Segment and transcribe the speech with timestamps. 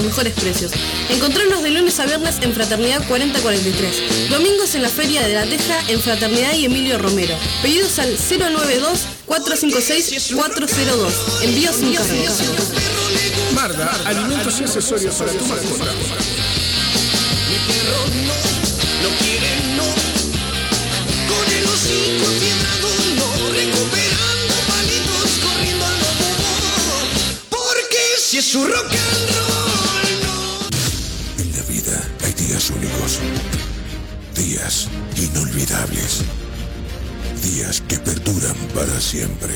[0.00, 0.72] los mejores precios.
[1.10, 5.78] Encontrarnos de lunes a viernes en Fraternidad 4043, domingos en la Feria de la Teja
[5.88, 7.34] en Fraternidad y Emilio Romero.
[7.62, 11.12] Pedidos al 092 456 402.
[11.42, 12.14] Envíos sin cargo.
[13.54, 15.84] Marda, alimentos y accesorios para tu mascota.
[17.50, 18.38] Mi perro no,
[19.02, 19.84] no quiere no.
[21.28, 26.28] Con el hocico fiebrado no, recuperando palitos, corriendo al lobo.
[27.50, 28.90] Porque si es su rock
[35.16, 36.22] inolvidables,
[37.42, 39.54] días que perduran para siempre,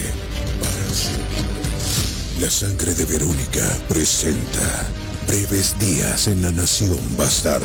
[0.61, 1.55] para siempre.
[2.41, 4.87] La sangre de Verónica presenta
[5.27, 7.65] breves días en la nación bastarda.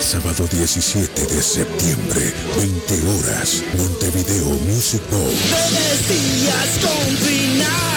[0.00, 5.22] Sábado 17 de septiembre, 20 horas, Montevideo Music Bowl.
[5.22, 7.91] Breves días bastarda.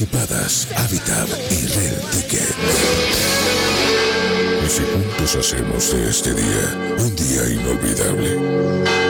[0.00, 2.54] Anticipadas, Habitat y Rel Ticket.
[4.64, 9.09] Y si juntos hacemos de este día un día inolvidable.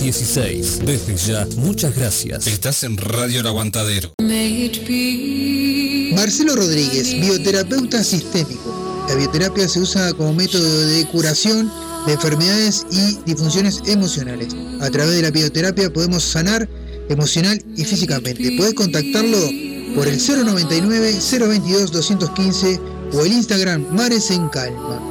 [0.00, 0.86] 716.
[0.86, 2.46] Desde ya, muchas gracias.
[2.46, 4.14] Estás en Radio El Aguantadero.
[6.14, 9.04] Marcelo Rodríguez, bioterapeuta sistémico.
[9.08, 11.70] La bioterapia se usa como método de curación
[12.06, 14.56] de enfermedades y disfunciones emocionales.
[14.80, 16.66] A través de la bioterapia podemos sanar
[17.10, 18.54] emocional y físicamente.
[18.56, 19.38] Puedes contactarlo
[19.94, 22.80] por el 099 022 215
[23.12, 25.10] o el Instagram Mares en Calma.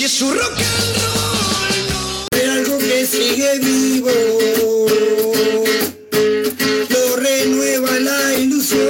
[0.00, 2.26] si es su rock and roll no.
[2.32, 4.10] Hay algo que sigue vivo.
[6.88, 8.80] Lo renueva la ilusión.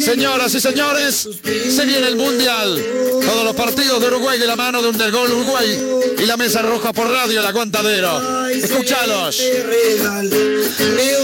[0.00, 2.84] Señoras y señores, se viene el Mundial.
[3.24, 5.80] Todos los partidos de Uruguay de la mano de un del gol Uruguay
[6.18, 8.48] y la mesa roja por radio El Aguantadero.
[8.48, 9.40] Escúchalos.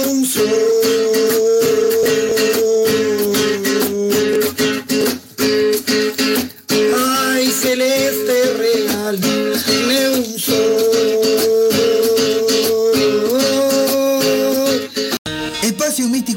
[0.07, 0.87] Un sol.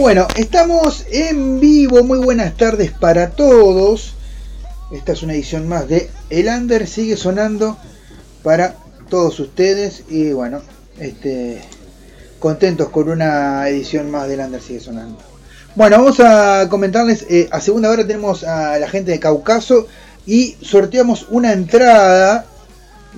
[0.00, 2.02] Bueno, estamos en vivo.
[2.02, 4.14] Muy buenas tardes para todos.
[4.90, 7.76] Esta es una edición más de El Under sigue sonando
[8.42, 8.76] para
[9.10, 10.62] todos ustedes y bueno,
[10.98, 11.60] este
[12.38, 15.18] contentos con una edición más del Under sigue sonando.
[15.74, 19.86] Bueno, vamos a comentarles, eh, a segunda hora tenemos a la gente de Caucaso
[20.24, 22.46] y sorteamos una entrada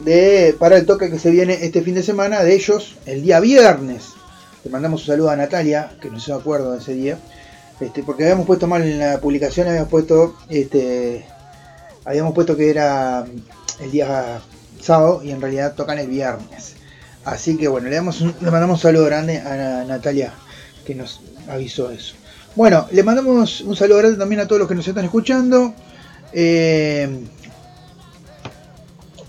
[0.04, 3.38] de para el toque que se viene este fin de semana de ellos el día
[3.38, 4.02] viernes.
[4.64, 7.18] Le mandamos un saludo a Natalia, que no se acuerdo de ese día.
[7.80, 11.26] Este, porque habíamos puesto mal en la publicación, habíamos puesto este
[12.04, 13.24] habíamos puesto que era
[13.80, 14.40] el día
[14.80, 16.74] sábado y en realidad tocan el viernes.
[17.24, 20.32] Así que bueno, le, damos le mandamos un saludo grande a Natalia
[20.86, 22.14] que nos avisó eso.
[22.54, 25.74] Bueno, le mandamos un saludo grande también a todos los que nos están escuchando.
[26.32, 27.24] Eh,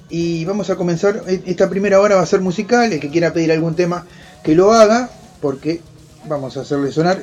[0.09, 1.23] y vamos a comenzar.
[1.27, 2.91] e- Esta primera hora va a ser musical.
[2.91, 4.05] El que quiera pedir algún tema
[4.43, 5.09] que lo haga,
[5.43, 5.81] porque
[6.29, 7.21] vamos a hacerle sonar.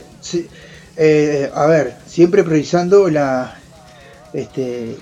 [0.98, 3.58] Eh, a ver, siempre priorizando la,
[4.34, 4.98] este,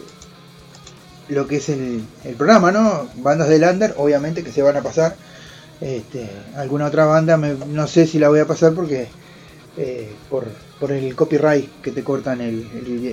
[1.28, 3.08] lo que es el, el programa, ¿no?
[3.16, 5.16] Bandas del under, obviamente que se van a pasar.
[5.80, 9.08] Este, alguna otra banda, no sé si la voy a pasar porque
[9.76, 10.44] eh, por,
[10.78, 12.38] por el copyright que te cortan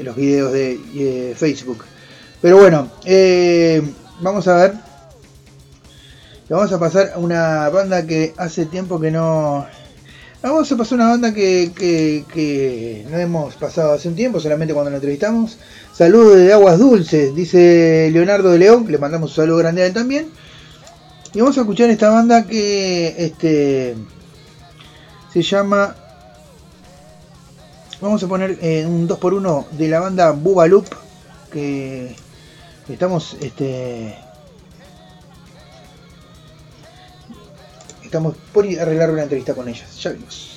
[0.03, 1.83] los videos de Facebook.
[2.43, 3.81] Pero bueno, eh,
[4.21, 4.73] vamos a ver.
[6.47, 9.65] Vamos a pasar a una banda que hace tiempo que no.
[10.45, 14.97] Vamos a pasar una banda que, no hemos pasado hace un tiempo, solamente cuando la
[14.97, 15.57] entrevistamos.
[15.91, 19.93] Saludos de Aguas Dulces, dice Leonardo de León, le mandamos un saludo grande a él
[19.93, 20.29] también.
[21.33, 23.95] Y vamos a escuchar esta banda que este
[25.33, 25.95] se llama.
[27.99, 30.85] Vamos a poner eh, un 2x1 de la banda Bubaloop.
[31.51, 32.15] Que
[32.87, 34.24] estamos este.
[38.15, 40.01] Estamos por arreglar una entrevista con ellas.
[40.01, 40.54] Ya vimos.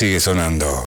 [0.00, 0.89] Sigue sonando.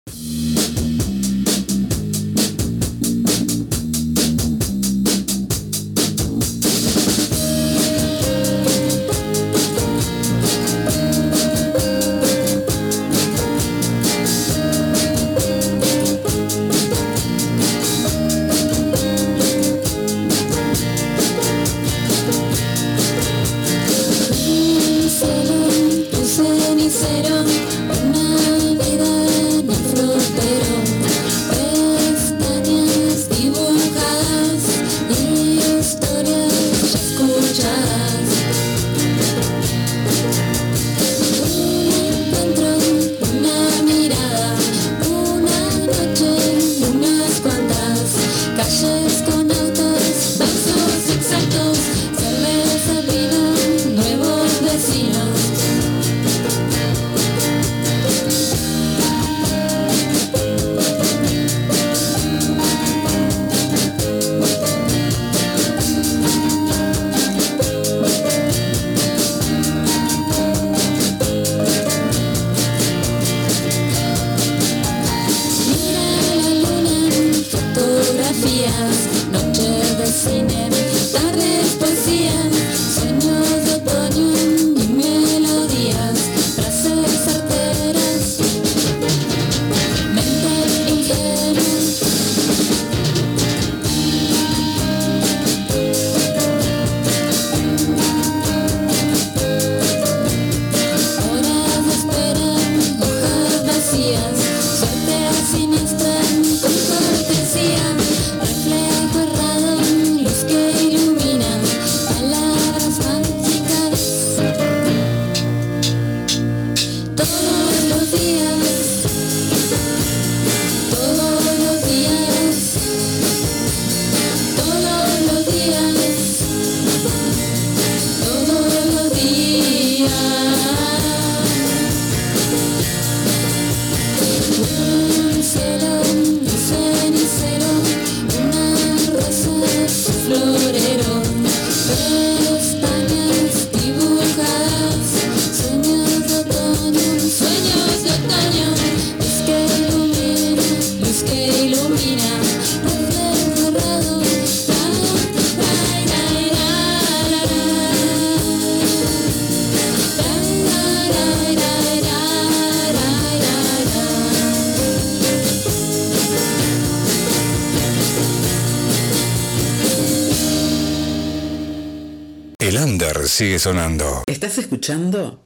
[173.40, 174.22] Sigue sonando.
[174.26, 175.42] ¿Estás escuchando?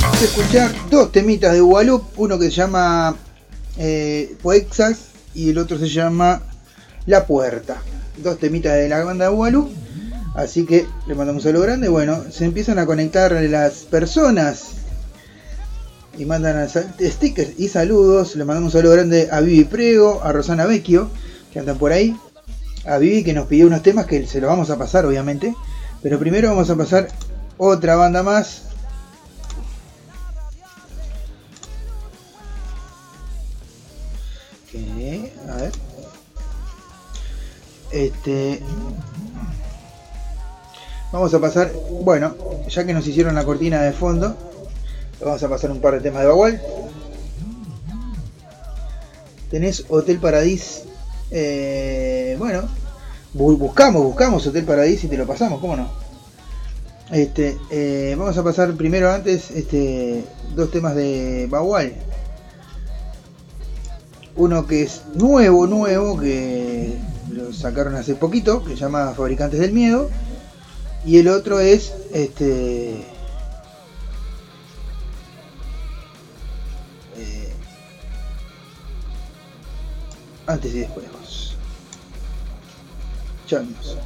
[0.01, 3.17] Vamos a escuchar dos temitas de Gualup, uno que se llama
[3.83, 6.43] eh, Poexas y el otro se llama
[7.07, 7.79] La Puerta.
[8.23, 9.71] Dos temitas de la banda Gualup.
[10.35, 11.89] Así que le mandamos un saludo grande.
[11.89, 14.73] Bueno, se empiezan a conectar las personas
[16.19, 18.37] y mandan a stickers y saludos.
[18.37, 21.11] Le mandamos un saludo grande a Vivi Prego, a Rosana Vecchio,
[21.51, 22.15] que andan por ahí.
[22.85, 25.55] A Vivi que nos pidió unos temas que se los vamos a pasar, obviamente.
[26.03, 27.09] Pero primero vamos a pasar
[27.57, 28.70] otra banda más.
[35.49, 35.73] A ver.
[37.93, 38.61] Este.
[41.13, 41.73] Vamos a pasar,
[42.05, 42.35] bueno,
[42.69, 44.37] ya que nos hicieron la cortina de fondo,
[45.21, 46.63] vamos a pasar un par de temas de Bagual.
[49.51, 50.83] Tenés Hotel Paradis.
[51.33, 52.63] eh, bueno,
[53.35, 55.89] bu- buscamos, buscamos Hotel Paradis y te lo pasamos, ¿cómo no?
[57.11, 61.93] Este, eh, vamos a pasar primero antes este, dos temas de Bagual.
[64.41, 66.97] Uno que es nuevo, nuevo, que
[67.31, 70.09] lo sacaron hace poquito, que se llama Fabricantes del Miedo.
[71.05, 73.05] Y el otro es este.
[77.19, 77.53] eh,
[80.47, 81.05] antes y después.
[83.47, 83.99] Changos.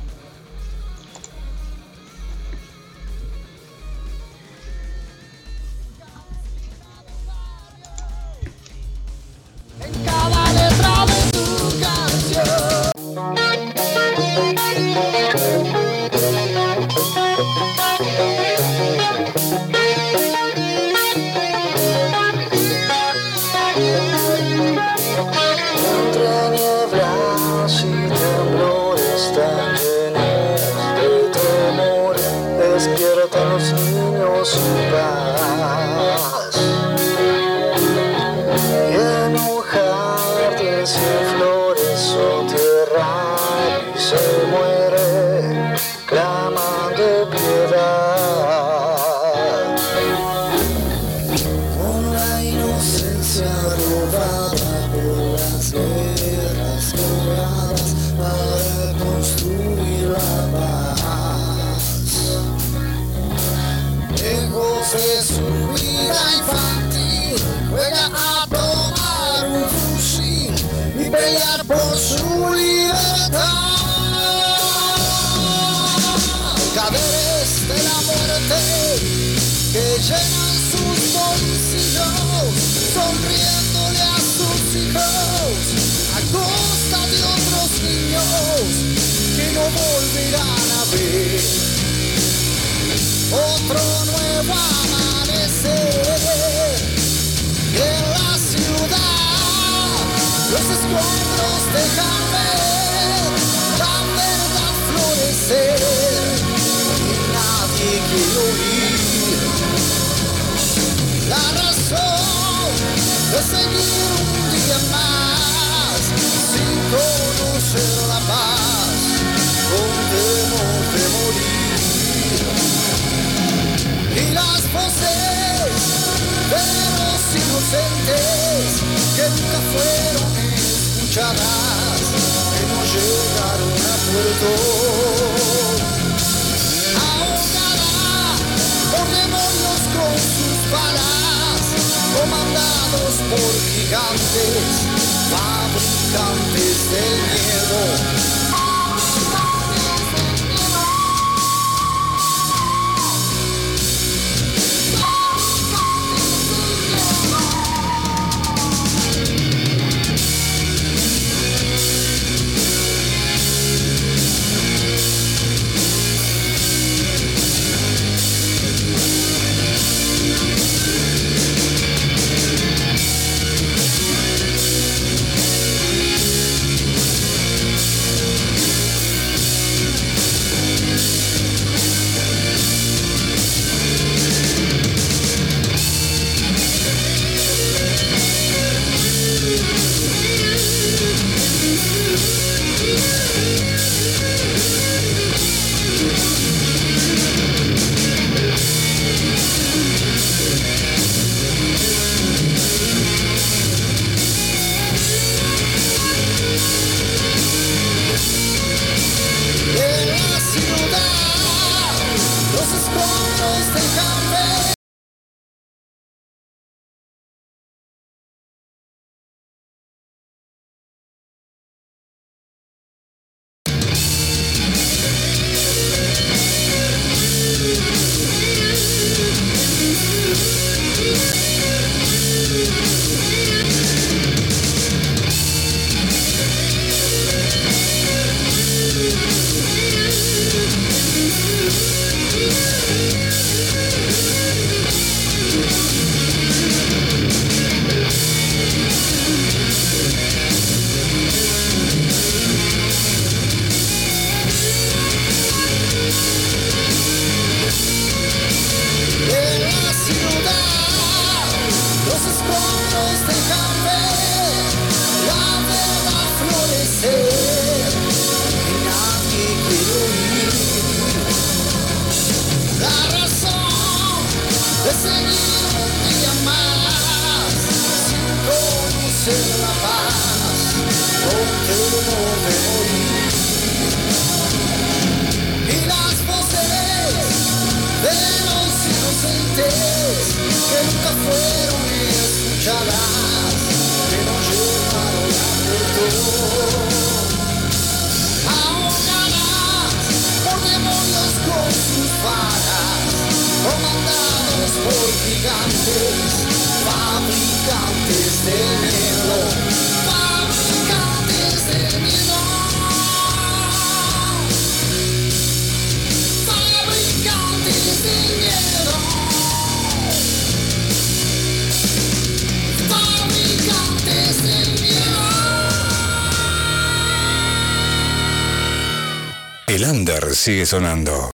[330.45, 331.34] Sigue sonando.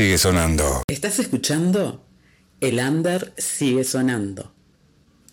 [0.00, 0.80] Sigue sonando.
[0.88, 2.00] ¿Estás escuchando?
[2.58, 4.50] El under sigue sonando.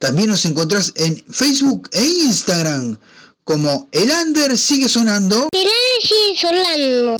[0.00, 2.98] También nos encontrás en Facebook e Instagram
[3.44, 5.48] como El Under Sigue Sonando.
[5.52, 7.16] El aire sigue sonando.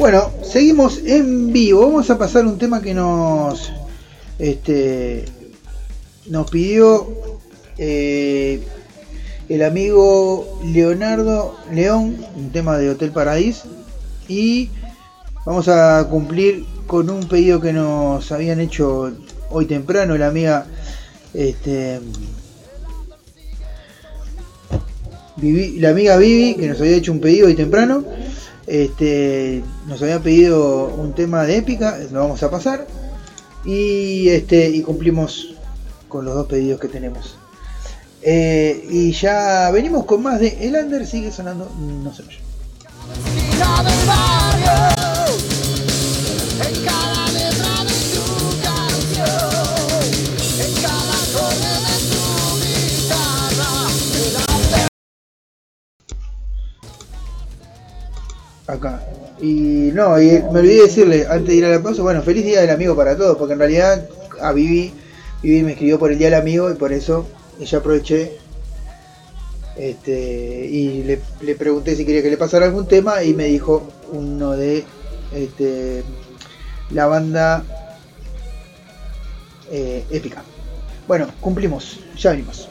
[0.00, 1.82] Bueno, seguimos en vivo.
[1.82, 3.70] Vamos a pasar un tema que nos
[4.38, 5.24] este
[6.26, 7.06] nos pidió
[7.78, 8.62] eh,
[9.48, 13.62] el amigo Leonardo León, un tema de Hotel Paradis.
[14.28, 14.70] Y
[15.44, 19.12] vamos a cumplir con un pedido que nos habían hecho
[19.50, 20.66] hoy temprano la amiga
[21.34, 22.00] este,
[25.36, 28.04] la amiga Vivi, que nos había hecho un pedido hoy temprano.
[28.66, 32.86] Este, nos había pedido un tema de épica, lo vamos a pasar.
[33.64, 35.53] Y este, y cumplimos
[36.14, 37.34] con los dos pedidos que tenemos.
[38.22, 42.38] Eh, y ya venimos con más de El Under sigue sonando, no se vaya.
[58.68, 59.02] acá.
[59.40, 62.70] Y no, y me olvidé decirle antes de ir a la bueno, feliz día del
[62.70, 64.08] amigo para todos, porque en realidad
[64.40, 64.94] a Vivi,
[65.44, 67.26] Vivi me escribió por el día del amigo y por eso
[67.60, 68.38] ella aproveché
[69.76, 73.86] este, y le, le pregunté si quería que le pasara algún tema y me dijo
[74.10, 74.84] uno de
[75.34, 76.02] este,
[76.90, 77.62] la banda
[79.70, 80.42] eh, épica.
[81.06, 82.70] Bueno, cumplimos, ya venimos.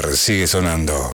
[0.00, 1.12] Sigue sonando.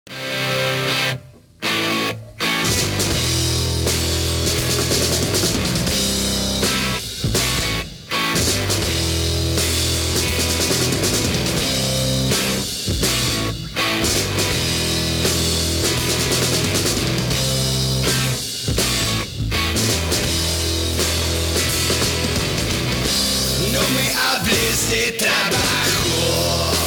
[23.71, 26.86] No me hables de trabajo.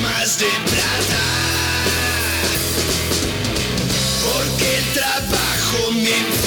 [0.00, 1.22] más de plata.
[4.24, 6.43] Porque el trabajo me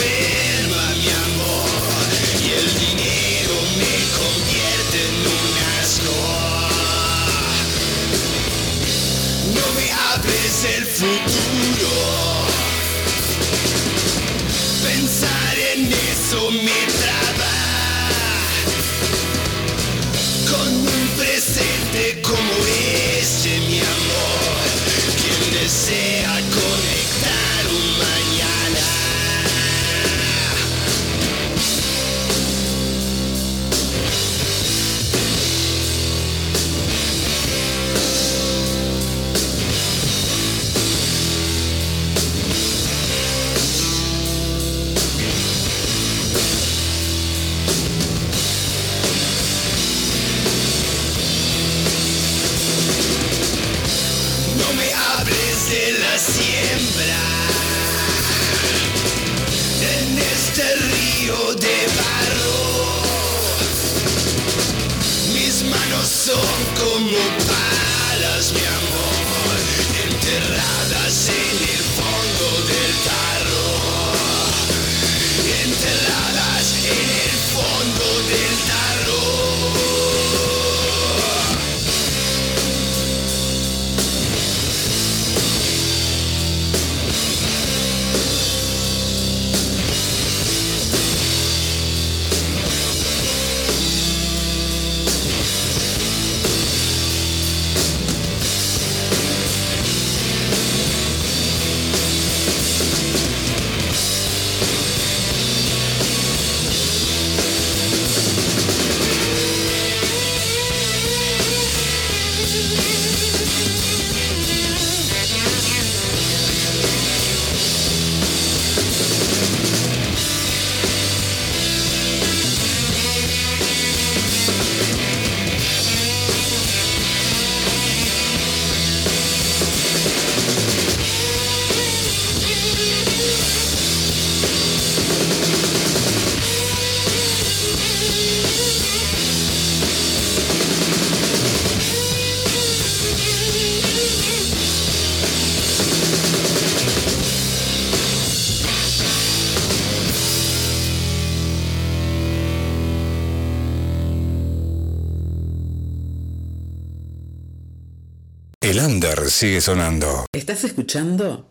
[159.37, 160.25] sigue sonando.
[160.33, 161.47] ¿Estás escuchando?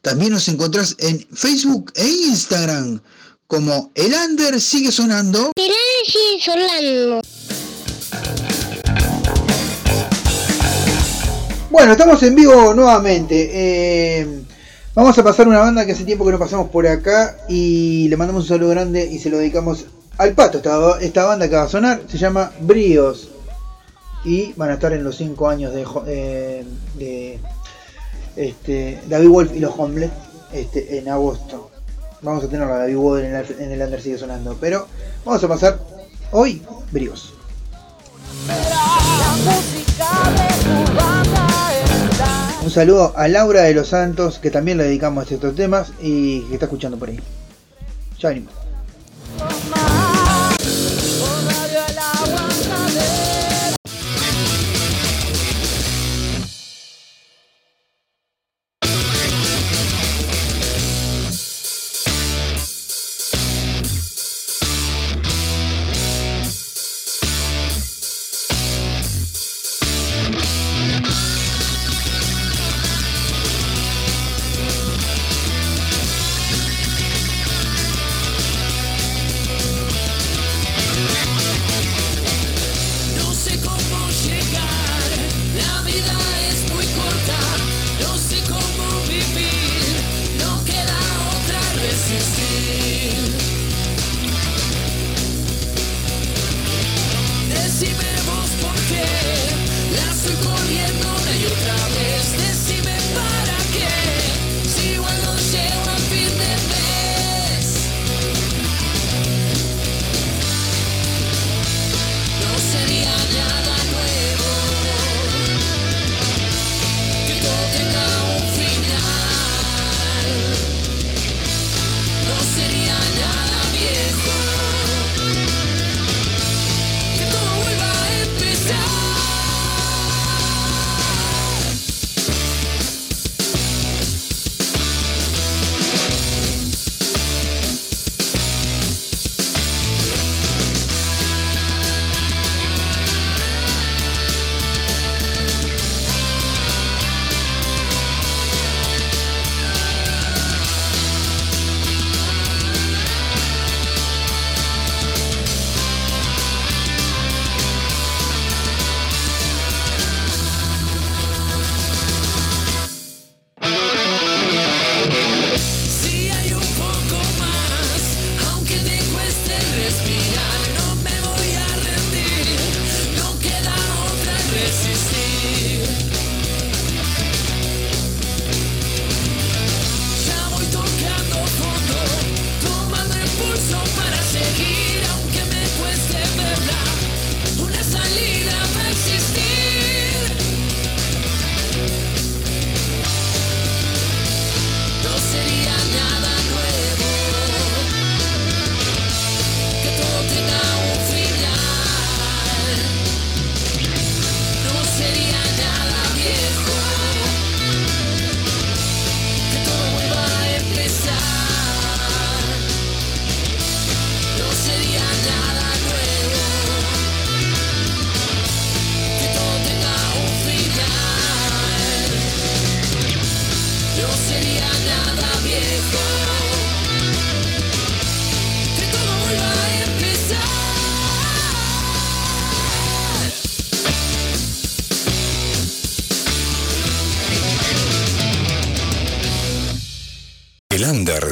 [0.00, 3.00] También nos encontrás en Facebook e Instagram
[3.48, 5.50] como El Under Sigue Sonando.
[5.56, 7.20] El aire sigue sonando.
[11.68, 13.50] Bueno, estamos en vivo nuevamente.
[13.52, 14.43] Eh,
[14.94, 18.16] vamos a pasar una banda que hace tiempo que no pasamos por acá y le
[18.16, 19.86] mandamos un saludo grande y se lo dedicamos
[20.18, 20.58] al pato.
[20.58, 23.30] Esta, esta banda que va a sonar se llama Bríos
[24.24, 26.64] y van a estar en los 5 años de, eh,
[26.96, 27.38] de
[28.36, 30.10] este, David Wolf y los Homeless
[30.52, 31.70] este, en agosto.
[32.22, 34.86] Vamos a tener a David Wolf en el, en Under sigue sonando, pero
[35.24, 35.78] vamos a pasar
[36.30, 37.34] hoy Bríos.
[42.64, 46.40] Un saludo a Laura de los Santos, que también le dedicamos a estos temas y
[46.44, 47.20] que está escuchando por ahí.
[48.18, 48.63] Ya venimos.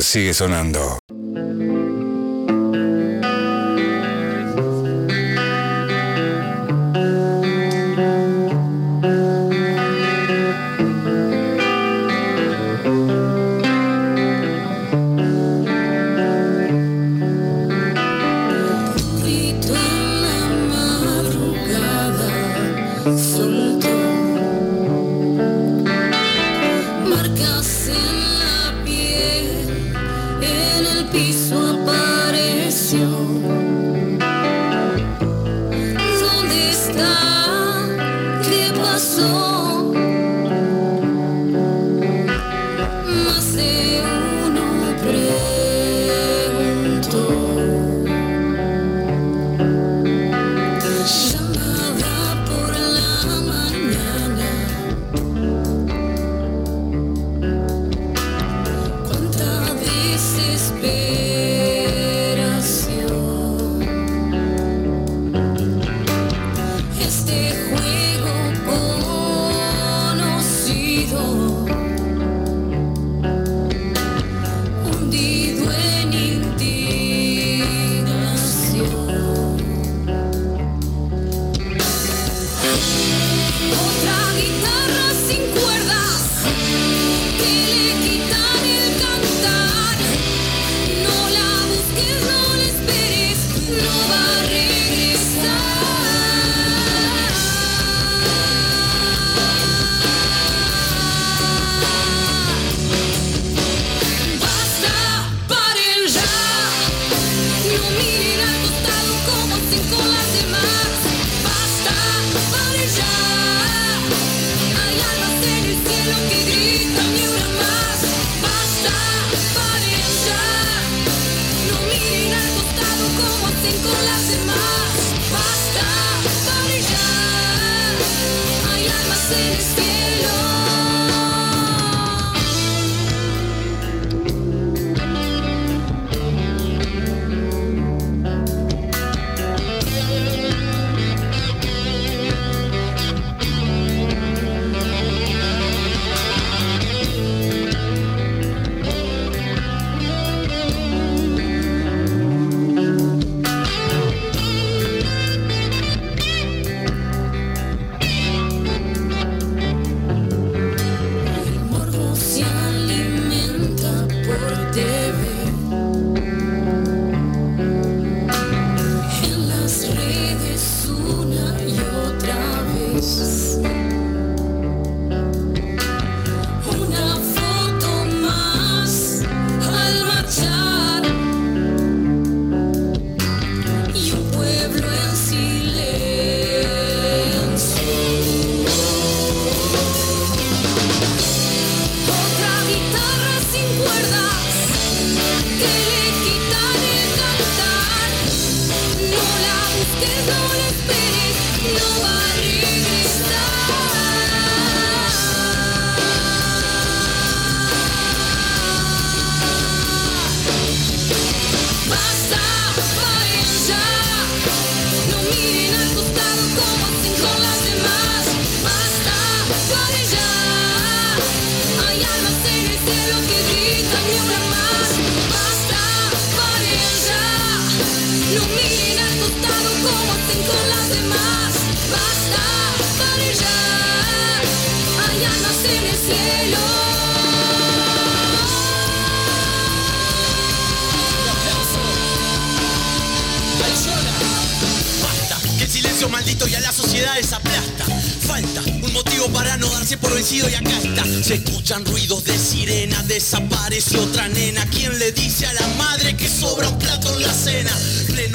[0.02, 1.01] Sigue sonando.
[31.12, 32.11] piso abaixo.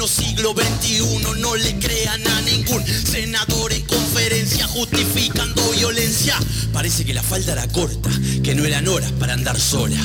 [0.08, 6.36] Siglo XXI, no le crean a ningún senador en conferencia justificando violencia.
[6.72, 8.10] Parece que la falda era corta,
[8.42, 10.00] que no eran horas para andar sola.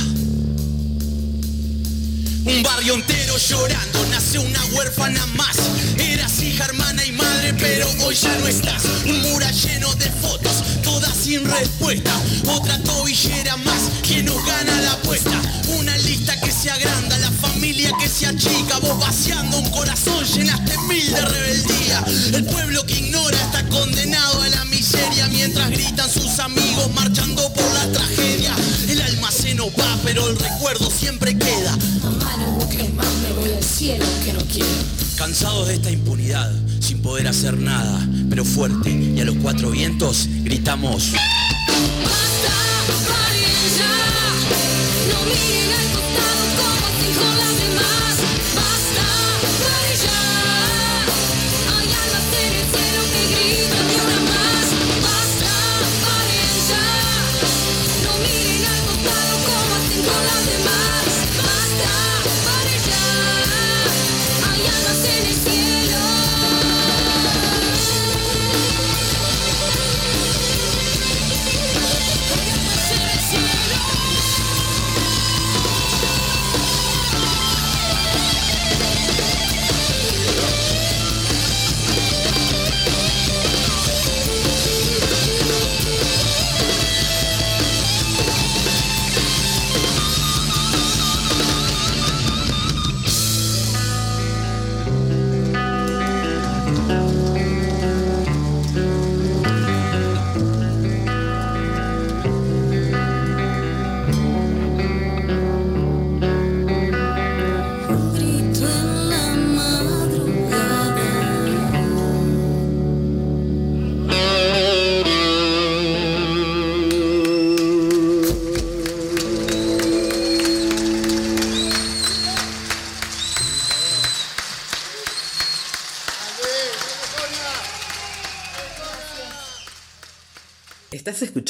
[2.45, 5.55] Un barrio entero llorando, nace una huérfana más.
[5.97, 8.83] Eras hija, hermana y madre, pero hoy ya no estás.
[9.05, 12.11] Un mural lleno de fotos, todas sin respuesta.
[12.47, 15.41] Otra tobillera más que nos gana la apuesta.
[15.79, 17.17] Una lista que se agranda,
[17.83, 18.79] familia que se achica.
[18.79, 22.03] Vos vaciando un corazón, llenaste mil de rebeldía.
[22.33, 27.73] El pueblo que ignora está condenado a la miseria mientras gritan sus amigos marchando por
[27.73, 28.53] la tragedia.
[28.87, 31.77] El alma se nos va, pero el recuerdo siempre queda.
[32.03, 34.67] Mamá, no busques más, me voy al cielo que no quiero.
[35.17, 40.27] Cansados de esta impunidad, sin poder hacer nada, pero fuerte y a los cuatro vientos
[40.43, 41.11] gritamos.
[43.07, 43.93] Paren ya.
[45.09, 46.32] No miren al costado
[53.43, 53.92] cielo que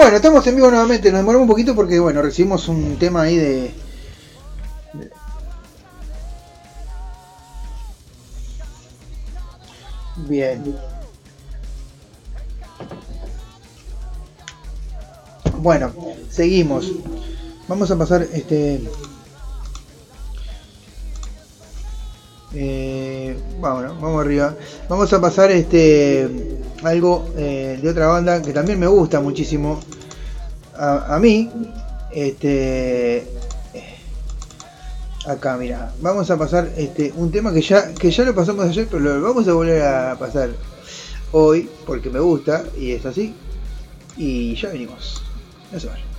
[0.00, 3.36] Bueno, estamos en vivo nuevamente, nos demoramos un poquito porque bueno, recibimos un tema ahí
[3.36, 3.70] de.
[10.26, 10.74] Bien.
[15.58, 15.92] Bueno,
[16.30, 16.90] seguimos.
[17.68, 18.80] Vamos a pasar este.
[22.54, 24.56] Eh, vamos arriba.
[24.88, 29.80] Vamos a pasar este algo eh, de otra banda que también me gusta muchísimo.
[30.76, 31.50] A, mí.
[32.10, 33.18] Este.
[33.18, 33.96] eh,
[35.26, 35.92] Acá, mira.
[36.00, 39.20] Vamos a pasar este un tema que ya, que ya lo pasamos ayer, pero lo
[39.20, 40.50] vamos a volver a pasar
[41.32, 43.34] hoy porque me gusta y es así.
[44.16, 45.22] Y ya venimos.
[45.72, 46.09] No se.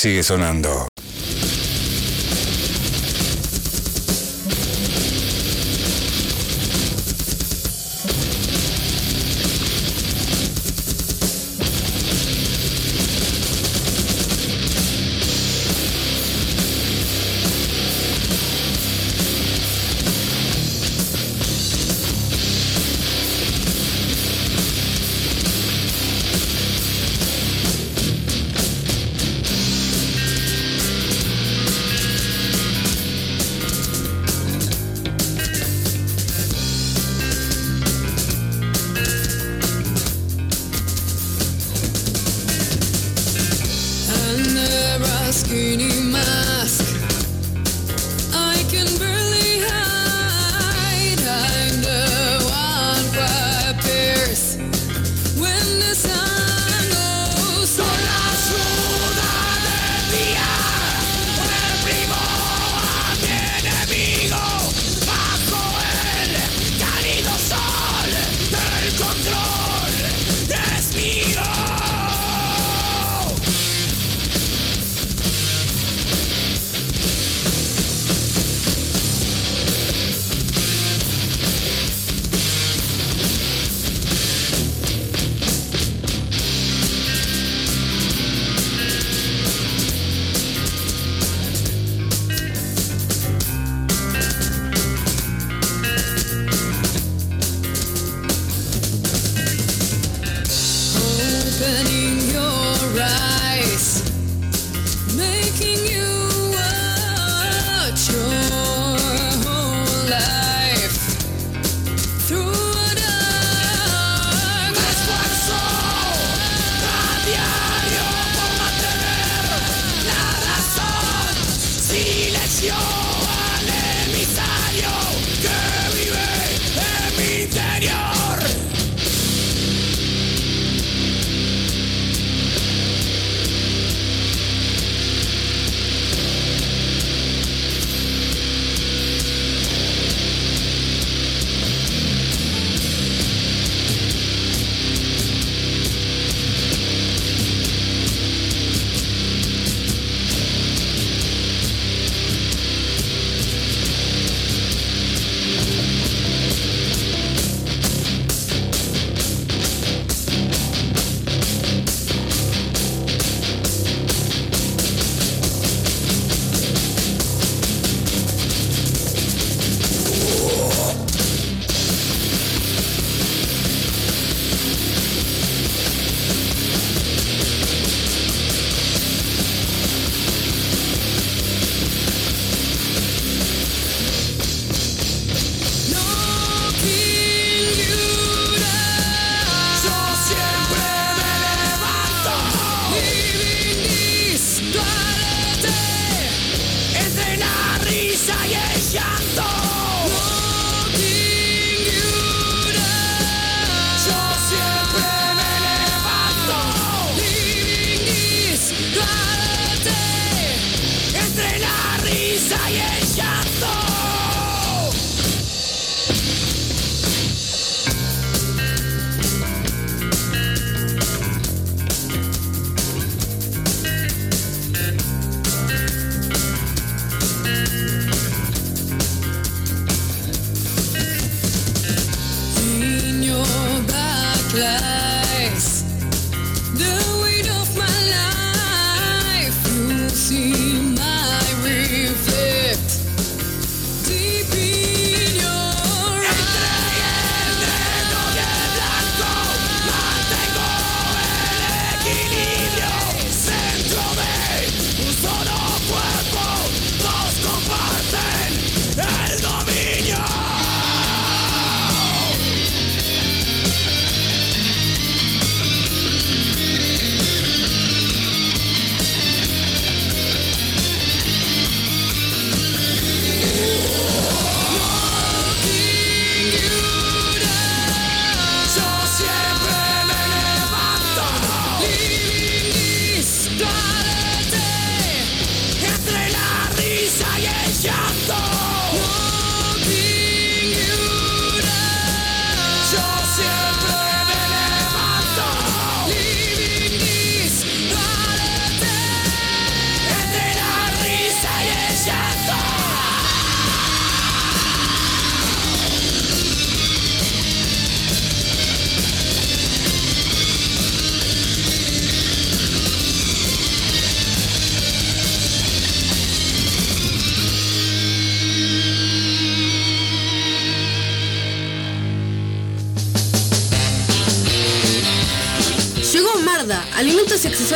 [0.00, 0.89] Sigue sonando.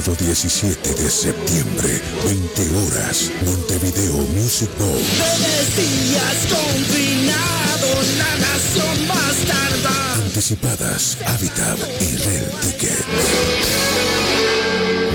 [0.00, 4.88] Sábado 17 de septiembre, 20 horas, Montevideo Music Bowl.
[4.88, 10.14] Breves días confinados, la nación bastarda.
[10.14, 13.04] Anticipadas, Habitat y Rel Ticket.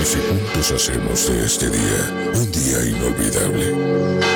[0.00, 4.35] Y si juntos hacemos de este día un día inolvidable.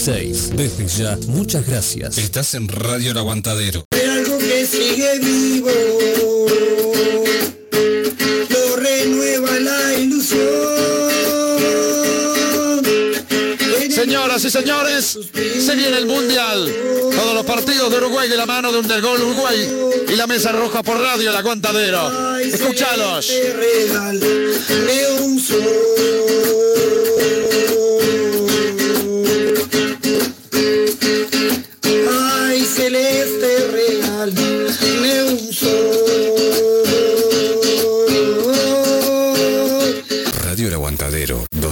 [0.01, 0.55] 716.
[0.55, 2.17] Desde ya, muchas gracias.
[2.17, 3.85] Estás en Radio El Aguantadero.
[3.91, 5.69] Hay algo que sigue vivo.
[8.49, 10.41] Lo renueva la ilusión.
[13.91, 16.73] Señoras y señores, se viene el Mundial.
[17.15, 19.69] Todos los partidos de Uruguay de la mano de un del gol Uruguay
[20.11, 22.09] y la mesa roja por radio El Aguantadero.
[25.21, 25.39] Un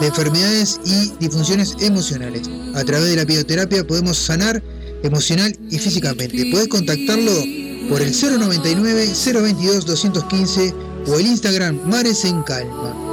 [0.00, 2.48] de enfermedades y disfunciones emocionales.
[2.74, 4.62] A través de la bioterapia podemos sanar
[5.02, 6.50] emocional y físicamente.
[6.50, 7.32] Puedes contactarlo
[7.88, 10.74] por el 099 022 215
[11.08, 13.12] o el Instagram Mares en Calma.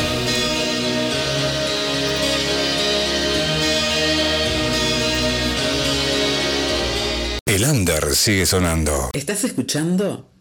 [7.51, 9.09] El under sigue sonando.
[9.11, 10.31] ¿Estás escuchando?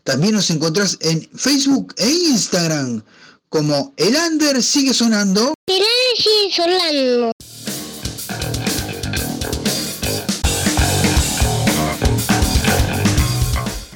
[0.05, 3.03] También nos encontrás en Facebook e Instagram
[3.49, 5.53] como El Under sigue sonando.
[5.67, 5.83] El
[6.15, 7.33] sigue sonando.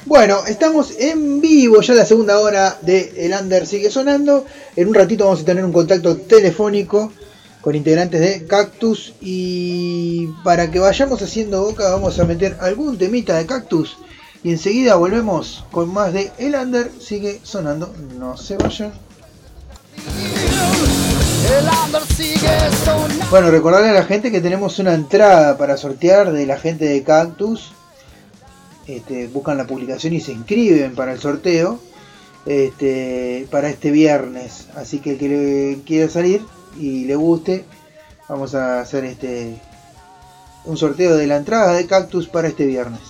[0.08, 4.46] Bueno, estamos en vivo ya la segunda hora de El Under sigue sonando.
[4.74, 7.12] En un ratito vamos a tener un contacto telefónico
[7.60, 13.36] con integrantes de Cactus y para que vayamos haciendo boca vamos a meter algún temita
[13.36, 13.98] de Cactus
[14.42, 17.94] y enseguida volvemos con más de El Under sigue sonando.
[18.18, 18.92] No se vayan.
[23.28, 27.02] Bueno, recordarle a la gente que tenemos una entrada para sortear de la gente de
[27.02, 27.72] Cactus.
[28.88, 31.78] Este, buscan la publicación y se inscriben para el sorteo
[32.46, 34.68] este, para este viernes.
[34.74, 36.42] Así que el que le quiera salir
[36.78, 37.64] y le guste,
[38.28, 39.60] vamos a hacer este
[40.64, 43.00] un sorteo de la entrada de Cactus para este viernes.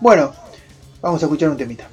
[0.00, 0.32] Bueno,
[1.00, 1.88] vamos a escuchar un temita.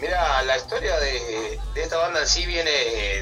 [0.00, 2.70] Mira, la historia de, de esta banda en sí viene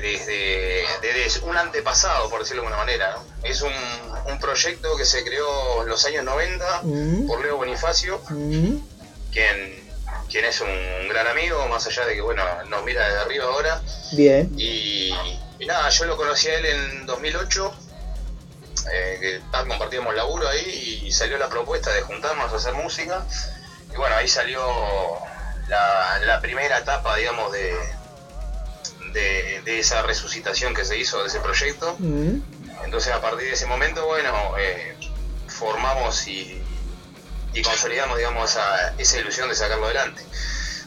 [0.02, 3.16] desde, desde un antepasado, por decirlo de alguna manera.
[3.16, 3.24] ¿no?
[3.48, 3.72] Es un,
[4.30, 7.26] un proyecto que se creó en los años 90 Mm.
[7.26, 8.76] por Leo Bonifacio, Mm,
[9.32, 9.88] quien,
[10.30, 13.80] quien es un gran amigo, más allá de que bueno nos mira desde arriba ahora.
[14.12, 14.52] Bien.
[14.58, 15.14] Y,
[15.58, 17.74] y nada, yo lo conocí a él en 2008,
[18.92, 23.24] eh, que compartíamos laburo ahí y salió la propuesta de juntarnos a hacer música.
[23.92, 24.60] Y bueno, ahí salió
[25.68, 27.74] la, la primera etapa, digamos, de,
[29.12, 31.96] de, de esa resucitación que se hizo de ese proyecto.
[31.98, 32.40] mm,
[32.84, 34.96] Entonces a partir de ese momento, bueno, eh,
[35.48, 36.62] formamos y,
[37.54, 40.22] y consolidamos, digamos, esa, esa ilusión de sacarlo adelante.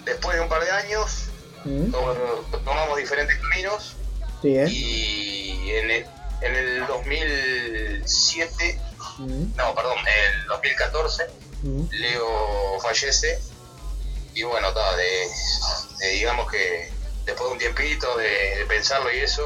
[0.05, 1.25] Después de un par de años,
[1.65, 1.91] mm.
[1.91, 3.95] to- tomamos diferentes caminos
[4.41, 4.67] Sí, ¿eh?
[4.69, 6.05] y en el,
[6.41, 8.79] en el 2007,
[9.19, 11.27] Mm, no, perdón, en el 2014,
[11.63, 11.81] mm.
[11.91, 13.37] Leo fallece
[14.33, 15.27] y bueno, ta, de,
[15.99, 16.89] de digamos que
[17.25, 18.29] después de un tiempito de,
[18.59, 19.43] de pensarlo y eso,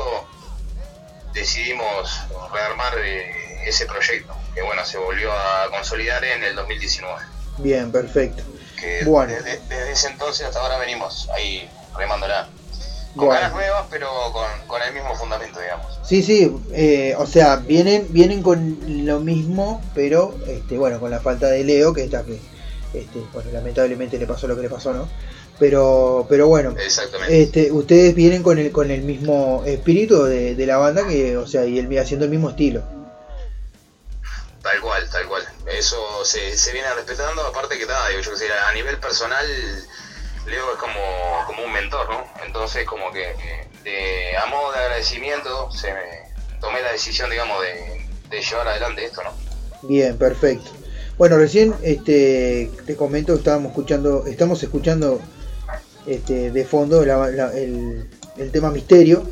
[1.33, 2.11] decidimos
[2.53, 7.21] rearmar eh, ese proyecto, que bueno, se volvió a consolidar en el 2019.
[7.57, 8.43] Bien, perfecto.
[8.79, 9.33] Que Bueno.
[9.33, 11.67] desde, desde ese entonces hasta ahora venimos ahí
[11.97, 12.47] remándola.
[13.15, 13.41] Con Bueno.
[13.41, 15.99] ganas nuevas, pero con, con el mismo fundamento, digamos.
[16.03, 21.19] Sí, sí, eh, o sea, vienen vienen con lo mismo, pero este, bueno, con la
[21.19, 22.39] falta de Leo, que está que
[22.93, 25.07] este, bueno, lamentablemente le pasó lo que le pasó, ¿no?
[25.59, 26.75] Pero pero bueno,
[27.29, 31.45] este, ustedes vienen con el con el mismo espíritu de, de la banda que, o
[31.45, 32.81] sea, y el haciendo el mismo estilo.
[34.63, 35.43] Tal cual, tal cual.
[35.67, 39.45] Eso se, se viene respetando, aparte que nada, digo, yo que sé, a nivel personal,
[40.45, 40.93] Leo es como,
[41.47, 42.23] como un mentor, ¿no?
[42.45, 43.33] Entonces como que
[43.83, 46.01] de, a modo de agradecimiento se me
[46.59, 49.31] tomé la decisión, digamos, de, de llevar adelante esto, ¿no?
[49.83, 50.71] Bien, perfecto.
[51.17, 55.21] Bueno, recién este, te comento, estábamos escuchando, estamos escuchando
[56.05, 59.25] este, de fondo la- la- el, el tema misterio,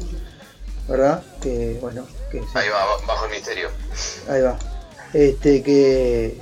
[0.87, 1.23] ¿verdad?
[1.41, 3.69] Que bueno, que Ahí va, bajo el misterio.
[4.29, 4.57] Ahí va.
[5.13, 6.37] Este que,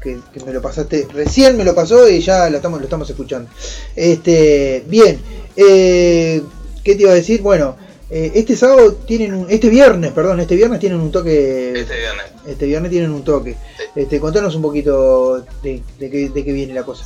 [0.00, 1.06] que, que me lo pasaste.
[1.12, 3.50] Recién me lo pasó y ya lo estamos, lo estamos escuchando.
[3.94, 5.20] Este, bien.
[5.56, 6.42] Eh,
[6.82, 7.42] ¿Qué te iba a decir?
[7.42, 7.76] Bueno,
[8.08, 9.50] eh, este sábado tienen un.
[9.50, 11.72] Este viernes, perdón, este viernes tienen un toque.
[11.78, 12.24] Este viernes.
[12.46, 13.56] Este viernes tienen un toque.
[13.94, 17.04] Este, contanos un poquito de, de qué, de qué viene la cosa.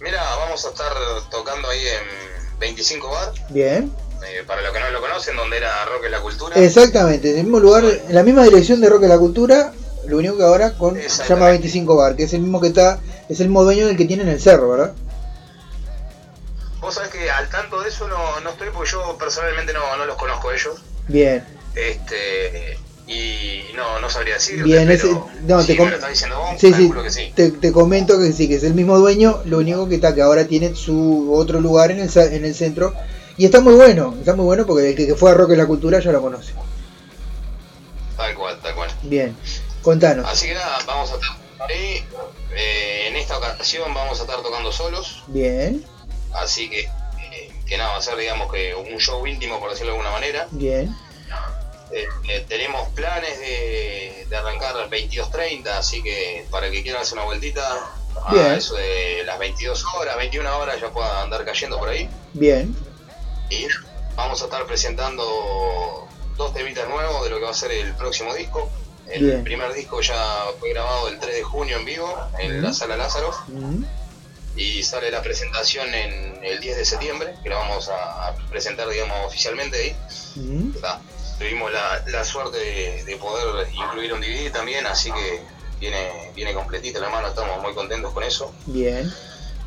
[0.00, 0.92] Mira, vamos a estar
[1.30, 3.92] tocando ahí en 25 Bar, Bien.
[4.26, 6.56] eh, para los que no lo conocen, donde era Rock en la Cultura.
[6.56, 9.72] Exactamente, en el mismo lugar, en la misma dirección de Rock de la Cultura,
[10.10, 13.40] lo único que ahora con llama 25 Bar, que es el mismo que está, es
[13.40, 14.92] el mismo dueño del que tiene en el cerro, ¿verdad?
[16.80, 20.04] Vos sabés que al tanto de eso no, no estoy, porque yo personalmente no, no
[20.06, 20.80] los conozco a ellos.
[21.08, 25.08] Bien, Este, y no, no sabría decirte, bien, ese,
[25.42, 25.98] no, te, com- vos,
[26.58, 27.32] sí, sí, que sí.
[27.34, 30.22] te, te comento que sí, que es el mismo dueño, lo único que está que
[30.22, 32.94] ahora tiene su otro lugar en el, en el centro,
[33.36, 35.56] y está muy bueno, está muy bueno porque el que, que fue a Rock de
[35.56, 36.52] la Cultura ya lo conoce.
[38.16, 38.90] Tal cual, tal cual.
[39.02, 39.36] Bien,
[39.82, 40.26] contanos.
[40.28, 42.04] Así que nada, vamos a estar ahí.
[42.54, 45.84] Eh, en esta ocasión vamos a estar tocando solos, Bien,
[46.34, 49.92] así que, eh, que nada, va a ser digamos que un show íntimo, por decirlo
[49.92, 50.48] de alguna manera.
[50.50, 50.94] bien,
[51.92, 57.24] Eh, tenemos planes de, de arrancar al 22.30, así que para que quieran hacer una
[57.24, 57.62] vueltita,
[58.26, 58.52] a Bien.
[58.52, 62.08] eso de las 22 horas, 21 horas ya puedan andar cayendo por ahí.
[62.32, 62.74] bien,
[63.48, 63.66] Y
[64.14, 68.34] vamos a estar presentando dos temitas nuevos de lo que va a ser el próximo
[68.34, 68.70] disco.
[69.12, 69.44] El Bien.
[69.44, 73.32] primer disco ya fue grabado el 3 de junio en vivo en la sala Lázaro
[73.48, 73.84] Mm,
[74.56, 78.88] y sale la presentación en el 10 de septiembre, que la vamos a a presentar
[78.88, 79.96] digamos oficialmente ahí.
[80.36, 80.70] mm,
[81.38, 85.40] Tuvimos la, la suerte de, de poder incluir un DVD también, así que
[85.80, 88.52] viene, viene completita la mano, estamos muy contentos con eso.
[88.66, 89.10] bien,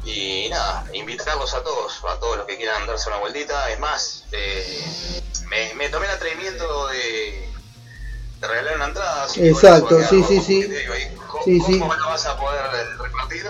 [0.06, 3.72] Y nada, invitarlos a todos, a todos los que quieran darse una vueltita.
[3.72, 7.50] Es más, eh, me, me tomé el atrevimiento de,
[8.44, 9.28] de regalar una entrada.
[9.34, 10.62] que Exacto, sí, sí, sí.
[10.62, 10.94] te digo
[11.30, 11.80] ¿Cómo, Sí, sí.
[11.80, 12.62] cómo lo vas a poder
[13.02, 13.46] repartir?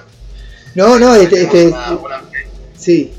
[0.76, 2.22] No, no, este, este, una, una-
[2.78, 3.14] sí.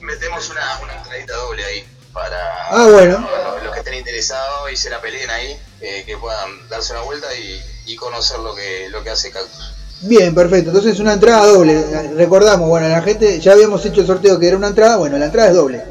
[0.00, 2.36] metemos una, una entradita doble ahí para
[2.70, 3.26] Ah, bueno.
[3.28, 7.02] para los que estén interesados y se la peleen ahí, eh, que puedan darse una
[7.02, 7.60] vuelta y,
[7.92, 9.74] y conocer lo que, lo que hace Cactus.
[10.02, 10.70] Bien, perfecto.
[10.70, 12.12] Entonces una entrada doble.
[12.14, 15.26] Recordamos, bueno, la gente ya habíamos hecho el sorteo que era una entrada, bueno, la
[15.26, 15.82] entrada es doble.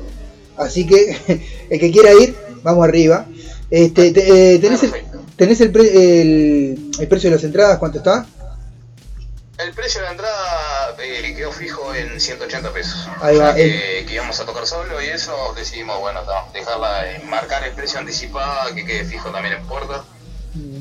[0.57, 3.25] Así que el que quiera ir, vamos arriba.
[3.69, 4.93] Este, te- eh, ¿Tenés, el,
[5.35, 7.77] tenés el, pre- el, el precio de las entradas?
[7.79, 8.25] ¿Cuánto está?
[9.57, 13.07] El precio de la entrada eh, quedó fijo en 180 pesos.
[13.21, 17.21] Ahí va, que, que íbamos a tocar solo y eso decidimos, bueno, ta, dejarla, eh,
[17.25, 20.03] marcar el precio anticipado, que quede fijo también en puerta,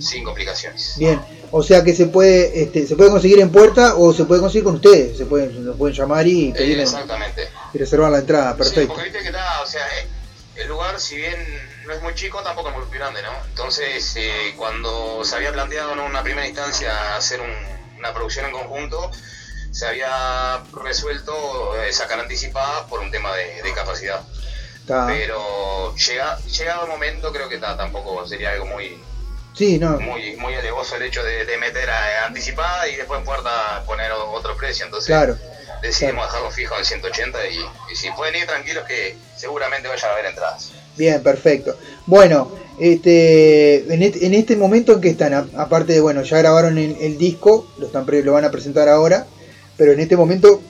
[0.00, 0.94] sin complicaciones.
[0.98, 1.20] Bien.
[1.50, 4.64] O sea que se puede este, se puede conseguir en puerta o se puede conseguir
[4.64, 5.16] con ustedes.
[5.18, 7.48] Se pueden, lo pueden llamar y pedir exactamente.
[7.74, 8.52] y reservar la entrada.
[8.52, 8.88] Sí, Perfecto.
[8.94, 10.06] porque viste que está, o sea, eh,
[10.56, 11.36] el lugar, si bien
[11.92, 13.32] no es muy chico, tampoco es muy grande, ¿no?
[13.48, 18.52] Entonces, eh, cuando se había planteado en una primera instancia hacer un- una producción en
[18.52, 19.10] conjunto,
[19.70, 24.20] se había resuelto eh, sacar anticipada por un tema de, de capacidad.
[25.06, 28.98] Pero llega, llegado el momento, creo que ta, tampoco sería algo muy
[29.54, 30.00] Sí, no.
[30.00, 34.10] muy muy alevoso el hecho de, de meter a, anticipada y después en puerta poner
[34.12, 34.86] otro precio.
[34.86, 35.36] Entonces, Claro.
[35.82, 37.58] decidimos dejarlo fijo al 180 y,
[37.90, 40.72] y si pueden ir tranquilos que seguramente vayan a ver entradas.
[40.96, 41.76] Bien, perfecto.
[42.06, 46.38] Bueno, este, en, este, en este momento en que están, A- aparte de, bueno, ya
[46.38, 49.26] grabaron el, el disco, lo, están pre- lo van a presentar ahora,
[49.76, 50.60] pero en este momento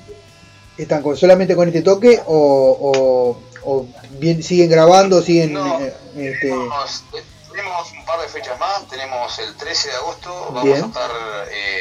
[0.78, 3.86] están con, solamente con este toque o, o, o
[4.18, 5.56] bien, siguen grabando, siguen...
[5.56, 7.04] eh, este, Tenemos,
[7.50, 10.82] tenemos un par de fechas más, tenemos el 13 de agosto, vamos Bien.
[10.84, 11.10] a estar
[11.50, 11.80] eh,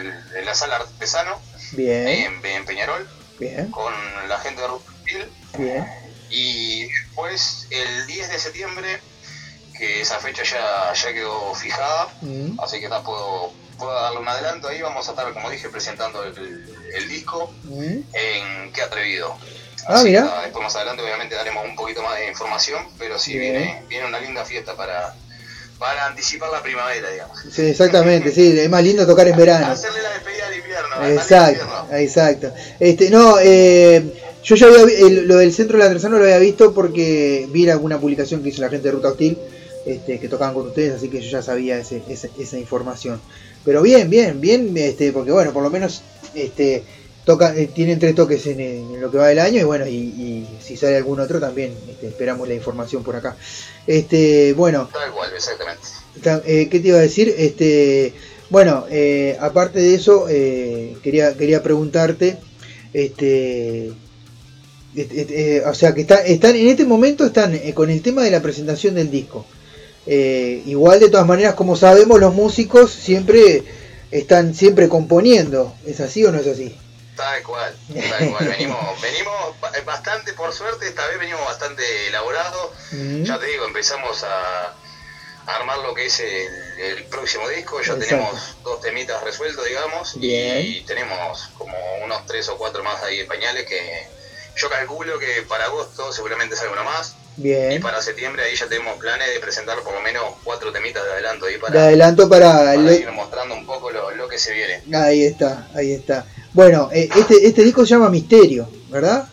[0.00, 1.38] en, el- en la sala artesano,
[1.72, 3.06] Bien, en, en Peñarol,
[3.38, 3.92] bien, con
[4.28, 5.26] la gente de Rutil.
[5.58, 5.86] bien.
[6.30, 9.00] Y después, el 10 de septiembre,
[9.76, 14.28] que esa fecha ya, ya quedó fijada, Mm, así que ta, puedo, puedo darle un
[14.28, 14.82] adelanto ahí.
[14.82, 17.98] Vamos a estar, como dije, presentando el, el disco mm.
[18.12, 19.36] en Qué Atrevido.
[19.86, 23.38] Ah, Así ta, después más adelante, obviamente, daremos un poquito más de información, pero sí
[23.38, 23.52] Bien.
[23.54, 25.14] viene, viene una linda fiesta para,
[25.78, 27.38] para anticipar la primavera, digamos.
[27.50, 29.68] Sí, exactamente, sí, es más lindo tocar en verano.
[29.68, 31.06] Hacerle la despedida de invierno.
[31.06, 32.54] Exacto, exacto.
[32.80, 36.24] Este, no, eh, yo ya había vi- el- lo del centro de la Terzano lo
[36.24, 39.36] había visto porque vi alguna publicación que hizo la gente de Ruta Hostil,
[39.84, 42.02] este, que tocaban con ustedes, así que yo ya sabía ese-
[42.38, 43.20] esa información.
[43.64, 46.02] Pero bien, bien, bien, este, porque bueno, por lo menos
[46.34, 46.82] este,
[47.24, 49.94] toca, eh, tienen tres toques en, en lo que va del año y bueno, y,
[49.94, 53.36] y si sale algún otro también este, esperamos la información por acá.
[53.86, 55.82] Este, bueno, Tal cual, exactamente.
[56.22, 57.34] Ta- eh, ¿Qué te iba a decir?
[57.36, 58.12] Este,
[58.50, 62.38] bueno, eh, aparte de eso, eh, quería, quería preguntarte,
[62.92, 63.92] este,
[65.10, 68.30] eh, o sea, que está- están en este momento están eh, con el tema de
[68.30, 69.44] la presentación del disco.
[70.06, 73.62] Eh, igual de todas maneras, como sabemos, los músicos siempre
[74.10, 75.74] están siempre componiendo.
[75.86, 76.74] ¿Es así o no es así?
[77.16, 78.48] Tal cual, tal cual.
[78.58, 82.70] Venimos, venimos ba- bastante, por suerte, esta vez venimos bastante elaborados.
[82.92, 83.24] Mm.
[83.24, 84.66] Ya te digo, empezamos a,
[85.46, 86.46] a armar lo que es el,
[86.96, 87.78] el próximo disco.
[87.82, 88.06] Ya Exacto.
[88.08, 90.18] tenemos dos temitas resueltos, digamos.
[90.18, 90.64] Bien.
[90.64, 94.06] Y tenemos como unos tres o cuatro más ahí en pañales que
[94.58, 97.14] yo calculo que para agosto seguramente salga uno más.
[97.36, 97.80] Y Bien.
[97.80, 101.46] para septiembre ahí ya tenemos planes de presentar por lo menos cuatro temitas de adelanto
[101.46, 102.52] ahí De para, adelanto para...
[102.52, 104.82] para el- ir mostrando un poco lo, lo que se viene.
[104.92, 106.26] Ahí está, ahí está.
[106.52, 109.28] Bueno, eh, este, este disco se llama Misterio, ¿verdad?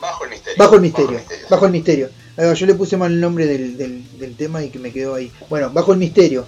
[0.00, 0.56] Bajo el misterio.
[0.58, 1.20] Bajo el misterio.
[1.50, 2.10] Bajo el misterio.
[2.38, 5.16] Va, yo le puse mal el nombre del, del- del tema y que me quedó
[5.16, 5.30] ahí.
[5.50, 6.46] Bueno, Bajo el misterio.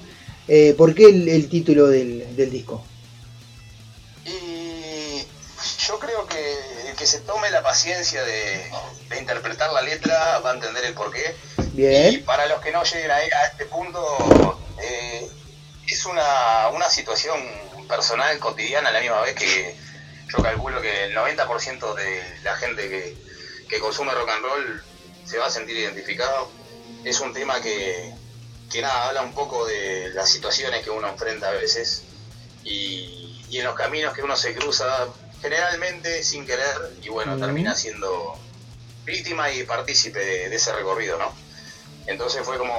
[0.48, 2.82] Eh, ¿Por qué el, el título del, del disco?
[4.24, 5.22] Y
[5.86, 6.54] yo creo que
[7.02, 8.70] que se tome la paciencia de,
[9.08, 11.34] de interpretar la letra va a entender el porqué.
[11.74, 15.28] Y para los que no lleguen a este punto, eh,
[15.88, 17.40] es una, una situación
[17.88, 19.76] personal, cotidiana, a la misma vez que
[20.28, 23.16] yo calculo que el 90% de la gente que,
[23.68, 24.84] que consume rock and roll
[25.24, 26.52] se va a sentir identificado.
[27.02, 28.14] Es un tema que,
[28.70, 32.04] que nada, habla un poco de las situaciones que uno enfrenta a veces
[32.62, 35.08] y, y en los caminos que uno se cruza,
[35.42, 38.38] generalmente sin querer, y bueno, termina siendo
[39.04, 41.32] víctima y partícipe de, de ese recorrido, ¿no?
[42.06, 42.74] Entonces fue como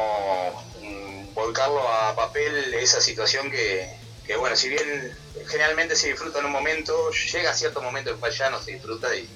[0.82, 3.90] mm, volcarlo a papel esa situación que,
[4.26, 5.12] que, bueno, si bien
[5.48, 6.94] generalmente se disfruta en un momento,
[7.34, 9.28] llega cierto momento en cual ya no se disfruta y,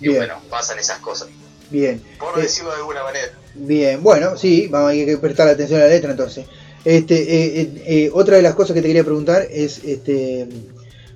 [0.00, 1.28] y bueno, pasan esas cosas,
[1.70, 2.02] bien.
[2.18, 3.32] por Eh, decirlo de alguna manera.
[3.54, 6.46] Bien, bueno, sí, vamos hay que prestar atención a la letra entonces.
[6.84, 10.46] Este, eh, eh, eh, otra de las cosas que te quería preguntar es, este,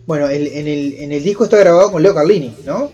[0.08, 2.90] bueno, el- en, el, en el disco está grabado con Leo Carlini, ¿no?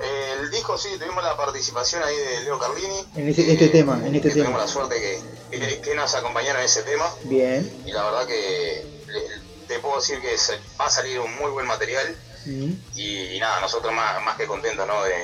[0.00, 3.06] El disco sí, tuvimos la participación ahí de Leo Carlini.
[3.14, 4.46] En este tema, en este tema.
[4.46, 7.08] Tuvimos la suerte que, que, que nos acompañaron en ese tema.
[7.22, 7.72] Bien.
[7.86, 11.52] Y la verdad que le- te puedo decir que se- va a salir un muy
[11.52, 12.16] buen material.
[12.44, 15.04] Mm, Y, y nada, nosotros más, más que contentos ¿no?
[15.04, 15.14] de,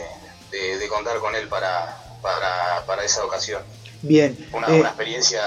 [0.57, 3.63] de- de contar con él para, para, para esa ocasión.
[4.01, 4.39] Bien.
[4.53, 5.43] Una, Eh, una experiencia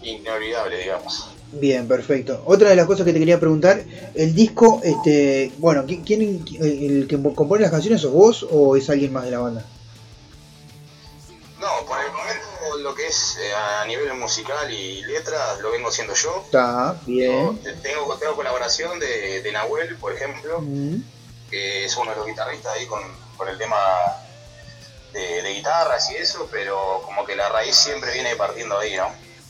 [0.00, 1.33] inolvidable, digamos.
[1.54, 2.42] Bien, perfecto.
[2.46, 3.82] Otra de las cosas que te quería preguntar,
[4.14, 8.88] el disco, este, bueno, ¿qui- ¿quién, el que compone las canciones sos vos o es
[8.90, 9.64] alguien más de la banda?
[11.60, 15.88] No, por el momento lo que es eh, a nivel musical y letras lo vengo
[15.88, 16.42] haciendo yo.
[16.44, 17.58] Está, bien.
[17.82, 20.96] Tengo, tengo colaboración de, de Nahuel, por ejemplo, Mm,
[21.50, 23.00] que es uno de los guitarristas ahí con,
[23.36, 23.76] con el tema
[25.12, 29.06] de, de guitarras y eso, pero como que la raíz siempre viene partiendo ahí, ¿no?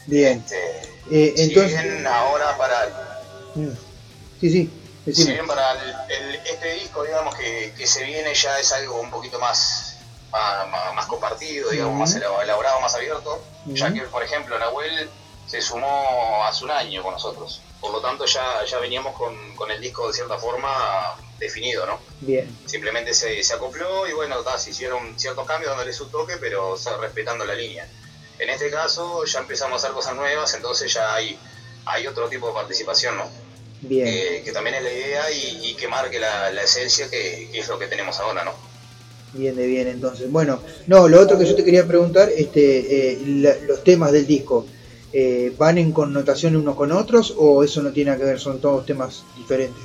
[0.06, 0.38] Bien.
[0.46, 2.86] Este, Eh, si entonces, bien ahora para
[4.40, 8.58] sí, sí, si bien para el- el- este disco, digamos, que, que se viene ya
[8.58, 9.98] es algo un poquito más,
[10.94, 15.10] más, compartido, digamos, más elab- elaborado, más abierto, ya que, por ejemplo, Nahuel
[15.46, 17.62] se sumó hace un año con nosotros.
[17.80, 20.70] Por lo tanto, ya, ya veníamos con, con el disco de cierta forma
[21.38, 22.00] definido, ¿no?
[22.20, 26.38] Bien, Simplemente se, se acopló y bueno, ta, se hicieron ciertos cambios dándole su toque,
[26.38, 27.86] pero o sea, respetando la línea.
[28.38, 31.38] En este caso ya empezamos a hacer cosas nuevas, entonces ya hay,
[31.86, 33.30] hay otro tipo de participación, ¿no?
[33.80, 34.06] bien.
[34.06, 37.58] Que, que también es la idea y, y que marque la, la esencia que, que
[37.60, 38.52] es lo que tenemos ahora, ¿no?
[39.32, 40.30] Bien, de bien, entonces.
[40.30, 44.26] Bueno, no, lo otro que yo te quería preguntar, este, eh, la- los temas del
[44.26, 44.64] disco,
[45.12, 48.84] eh, ¿van en connotación unos con otros o eso no tiene que ver, son todos
[48.86, 49.84] temas diferentes?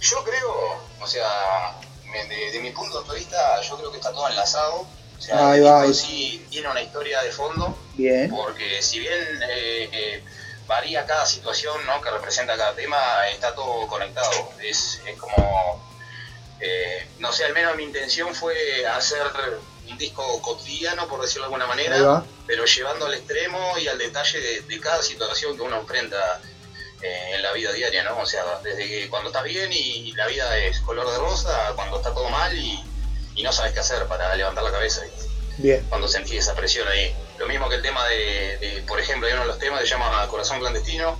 [0.00, 0.50] Yo creo,
[1.00, 1.74] o sea,
[2.28, 4.86] de, de mi punto de vista, yo creo que está todo enlazado.
[5.26, 6.18] Sea, Ahí el va, disco ahí.
[6.18, 9.12] sí tiene una historia de fondo, Bien, porque si bien
[9.48, 10.24] eh, eh,
[10.66, 12.00] varía cada situación ¿no?
[12.00, 12.98] que representa cada tema,
[13.28, 14.50] está todo conectado.
[14.62, 15.82] Es, es como,
[16.60, 19.22] eh, no sé, al menos mi intención fue hacer
[19.88, 24.40] un disco cotidiano, por decirlo de alguna manera, pero llevando al extremo y al detalle
[24.40, 26.40] de, de cada situación que uno enfrenta
[27.02, 28.18] eh, en la vida diaria, ¿no?
[28.18, 31.98] O sea, desde que cuando estás bien y la vida es color de rosa, cuando
[31.98, 32.82] está todo mal y,
[33.34, 35.02] y no sabes qué hacer para levantar la cabeza.
[35.56, 35.86] Bien.
[35.88, 37.14] cuando sentí esa presión ahí.
[37.38, 39.86] Lo mismo que el tema de, de, por ejemplo, hay uno de los temas que
[39.86, 41.16] se llama Corazón Clandestino,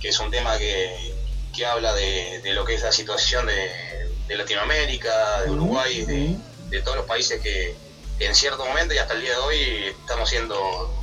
[0.00, 1.14] que es un tema que,
[1.52, 6.36] que habla de, de lo que es la situación de, de Latinoamérica, de Uruguay, de,
[6.68, 7.74] de todos los países que
[8.20, 10.94] en cierto momento y hasta el día de hoy estamos siendo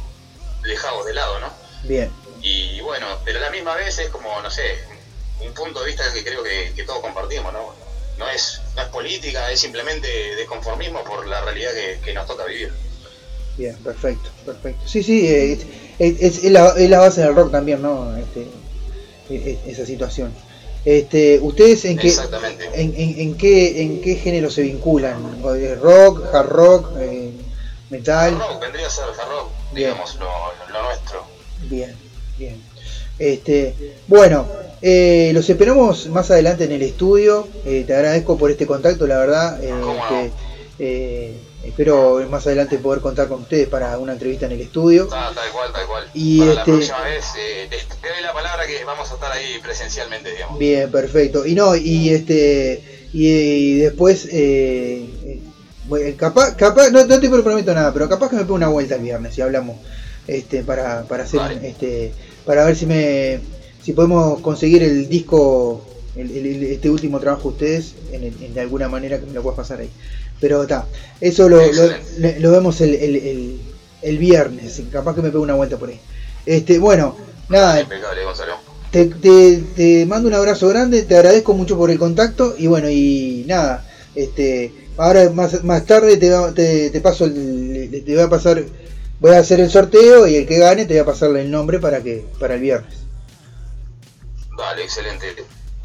[0.63, 1.53] dejados de lado, ¿no?
[1.83, 2.11] Bien.
[2.41, 4.77] Y bueno, pero a la misma vez es como, no sé,
[5.41, 7.75] un punto de vista que creo que, que todos compartimos, ¿no?
[8.17, 12.45] No es, no es política, es simplemente desconformismo por la realidad que, que nos toca
[12.45, 12.71] vivir.
[13.57, 14.87] Bien, perfecto, perfecto.
[14.87, 15.51] Sí, sí, eh,
[15.99, 18.15] es, es- es la, es la base del rock también, ¿no?
[18.17, 18.41] Este,
[19.29, 20.33] e- e- esa situación.
[20.85, 22.13] Este, ¿Ustedes en qué,
[22.73, 25.39] en, en- en qué, en qué género se vinculan?
[25.43, 27.31] ¿O de ¿Rock, hard rock, eh,
[27.89, 28.33] metal?
[28.33, 30.29] Hard rock, vendría a ser hard rock, digamos, lo,
[30.71, 31.25] lo nuestro.
[31.69, 31.95] Bien,
[32.37, 32.61] bien.
[33.19, 33.75] Este,
[34.07, 34.47] bueno,
[34.85, 37.47] eh, los esperamos más adelante en el estudio.
[37.65, 39.63] Eh, te agradezco por este contacto, la verdad.
[39.63, 39.73] eh,
[40.09, 40.31] que,
[40.79, 45.07] eh, espero más adelante poder contar con ustedes para una entrevista en el estudio.
[45.13, 46.03] Ah, tal cual, tal cual.
[46.13, 49.59] Y Para este- la próxima vez, te, doy la palabra que vamos a estar ahí
[49.63, 50.59] presencialmente, digamos.
[50.59, 51.45] Bien, perfecto.
[51.45, 54.27] Y no, y este, y, y después,
[56.17, 59.01] capaz, capaz, no, no te prometo nada, pero capaz que me pongo una vuelta el
[59.01, 59.77] viernes y hablamos,
[60.27, 62.11] este, para, para hacer, este,
[62.45, 63.39] para ver si me,
[63.83, 65.85] si podemos conseguir el disco,
[66.15, 69.25] el, el- el- este último trabajo de ustedes, en, el- en de alguna manera que
[69.25, 69.89] me lo puedas pasar ahí.
[70.39, 70.85] Pero está,
[71.21, 71.83] eso lo, lo,
[72.19, 73.57] le- lo vemos el, el, el,
[74.01, 75.99] el viernes, capaz que me pego una vuelta por ahí.
[76.45, 77.15] Este, bueno,
[77.49, 78.53] nada, Impecable, Gonzalo.
[78.91, 82.89] te, te- te mando un abrazo grande, te agradezco mucho por el contacto y bueno,
[82.89, 83.85] y nada,
[84.15, 88.63] este, ahora más, más tarde te, va- te, te paso el, te voy a pasar,
[89.21, 91.79] voy a hacer el sorteo y el que gane te voy a pasarle el nombre
[91.79, 92.93] para que para el viernes.
[94.57, 95.35] Dale, excelente.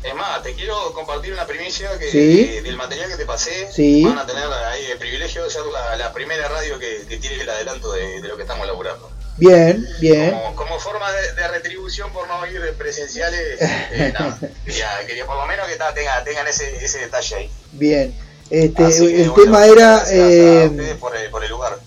[0.03, 2.61] Es más, te quiero compartir una primicia que Sí.
[2.61, 3.71] del material que te pasé.
[3.73, 4.05] Sí.
[4.05, 7.43] Van a tener ahí el privilegio de ser la, la primera radio que, que tiene
[7.43, 9.11] el adelanto de, de lo que estamos laburando.
[9.39, 10.31] Bien, bien.
[10.33, 15.37] Como, como forma de, de retribución por no ir presenciales, eh, nada, quería, quería por
[15.37, 17.51] lo menos que ta- tenga- tengan ese, ese detalle ahí.
[17.73, 18.15] Bien.
[18.51, 21.79] Este, Así el tema era eh, por, el- por el lugar.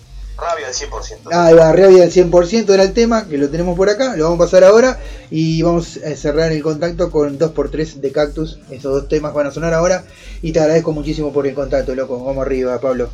[0.72, 1.28] Al 100%.
[1.30, 4.40] Ah, va, Rabia del 100% era el tema, que lo tenemos por acá, lo vamos
[4.40, 4.98] a pasar ahora
[5.30, 8.58] y vamos a cerrar el contacto con 2x3 de Cactus.
[8.70, 10.04] Esos dos temas van a sonar ahora
[10.40, 12.24] y te agradezco muchísimo por el contacto, loco.
[12.24, 13.10] Vamos arriba, Pablo.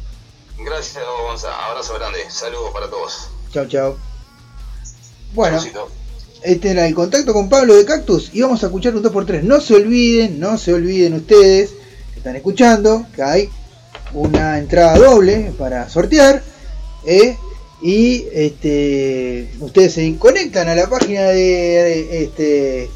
[0.64, 1.48] Gracias, Gonza.
[1.68, 2.18] Abrazo grande.
[2.30, 3.28] Saludos para todos.
[3.52, 3.97] Chao, chao.
[5.35, 5.89] Bueno, Salucito.
[6.43, 9.43] este era el contacto con Pablo de Cactus y vamos a escuchar un 2x3.
[9.43, 11.70] No se olviden, no se olviden ustedes
[12.12, 13.51] que están escuchando que hay
[14.12, 16.43] una entrada doble para sortear.
[17.05, 17.36] ¿eh?
[17.81, 22.91] Y este, ustedes se conectan a la página de, este,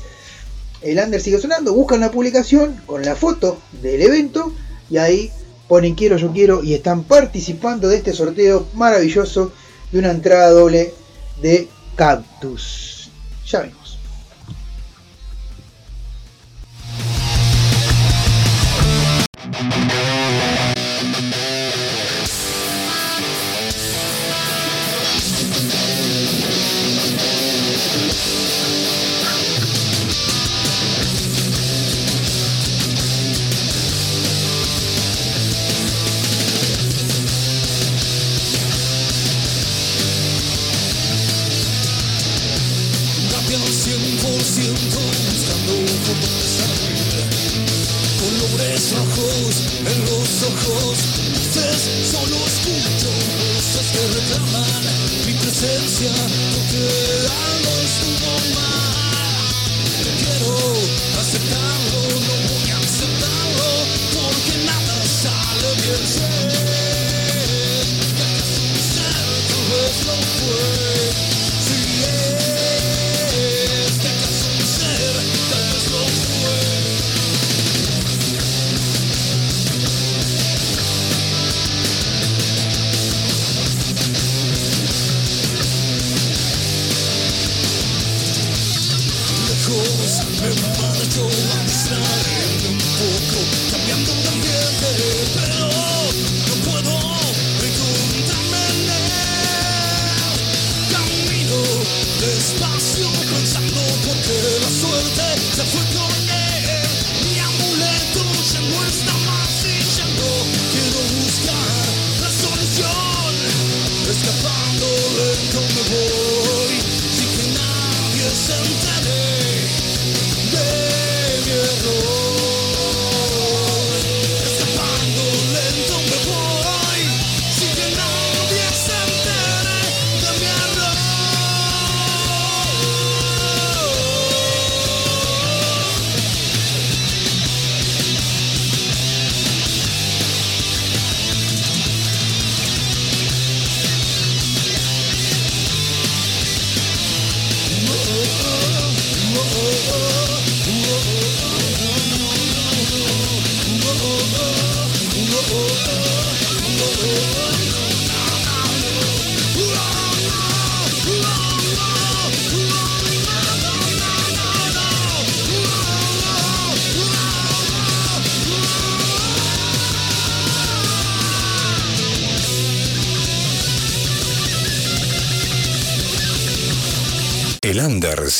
[0.81, 4.53] El Under sigue sonando, buscan la publicación con la foto del evento
[4.91, 5.31] y ahí
[5.69, 9.53] ponen quiero, yo quiero y están participando de este sorteo maravilloso
[9.93, 10.93] de una entrada doble
[11.41, 13.11] de Cactus.
[13.47, 13.82] Ya vemos.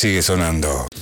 [0.03, 0.92] Sigue sonando.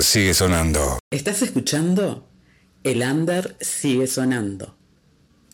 [0.00, 0.98] Under sigue sonando.
[1.10, 2.26] ¿Estás escuchando?
[2.84, 4.74] El under sigue sonando.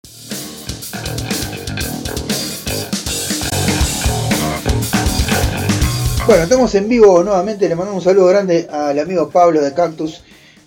[6.26, 7.68] Bueno, estamos en vivo nuevamente.
[7.68, 10.22] Le mandamos un saludo grande al amigo Pablo de Cactus.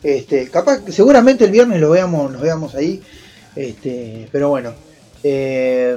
[0.04, 3.02] Este, capaz, seguramente el viernes lo veamos, nos veamos ahí.
[3.56, 4.74] Este, pero bueno,
[5.22, 5.96] eh,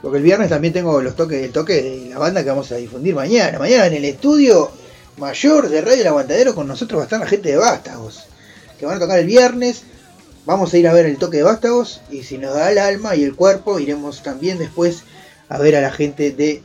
[0.00, 2.76] porque el viernes también tengo los toques, el toque de la banda que vamos a
[2.76, 3.58] difundir mañana.
[3.58, 4.70] Mañana en el estudio
[5.16, 8.26] mayor de Radio El Aguantadero con nosotros va a estar la gente de Vástagos.
[8.78, 9.82] que van a tocar el viernes.
[10.46, 13.14] Vamos a ir a ver el toque de vástagos y si nos da el alma
[13.14, 15.02] y el cuerpo, iremos también después
[15.50, 16.62] a ver a la gente de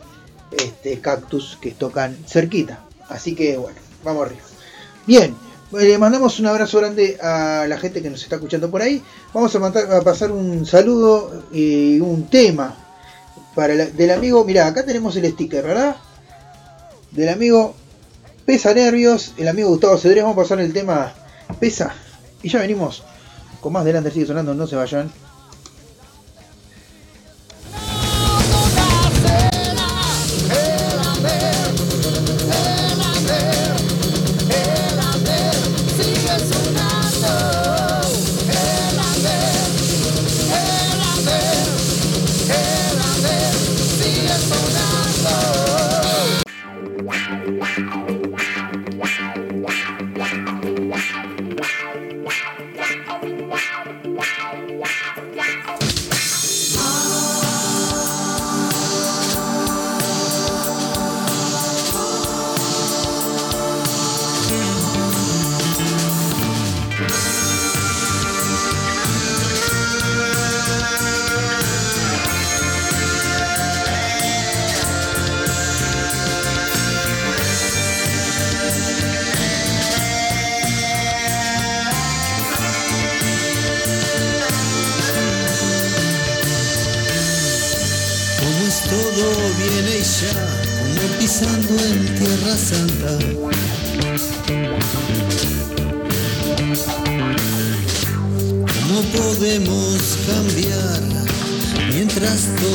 [0.58, 2.86] este, Cactus que tocan cerquita.
[3.10, 4.42] Así que bueno, vamos arriba.
[5.06, 5.36] Bien,
[5.82, 9.02] le mandamos un abrazo grande a la gente que nos está escuchando por ahí.
[9.34, 12.76] Vamos a, pasar un saludo y un tema
[13.56, 14.44] para del amigo.
[14.46, 15.96] Mira, acá tenemos el sticker, ¿verdad?
[17.12, 17.74] Del amigo
[18.46, 20.24] Pesa Nervios, el amigo Gustavo Cedrés.
[20.24, 21.14] Vamos a pasar el tema
[21.60, 21.94] Pesa
[22.42, 23.04] y ya venimos
[23.60, 24.12] con más delante.
[24.12, 25.12] Sigue sonando, no se vayan.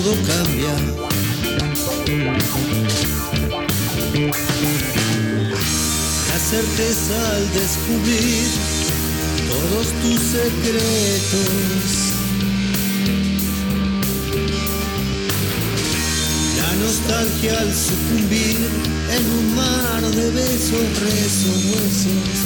[0.09, 0.75] Todo cambia?
[6.29, 8.47] La certeza al descubrir
[9.51, 11.91] todos tus secretos.
[16.57, 18.57] La nostalgia al sucumbir
[19.17, 22.39] en un mar de besos, rezos, huesos,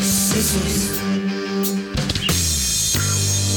[0.00, 1.01] sesos.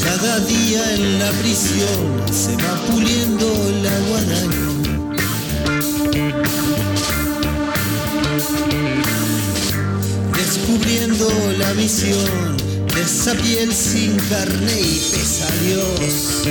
[0.06, 3.48] Cada día en la prisión se va puliendo
[3.82, 4.66] la guadaña.
[10.38, 11.28] Descubriendo
[11.58, 12.56] la misión
[12.94, 16.44] de esa piel sin carne y pesa Dios.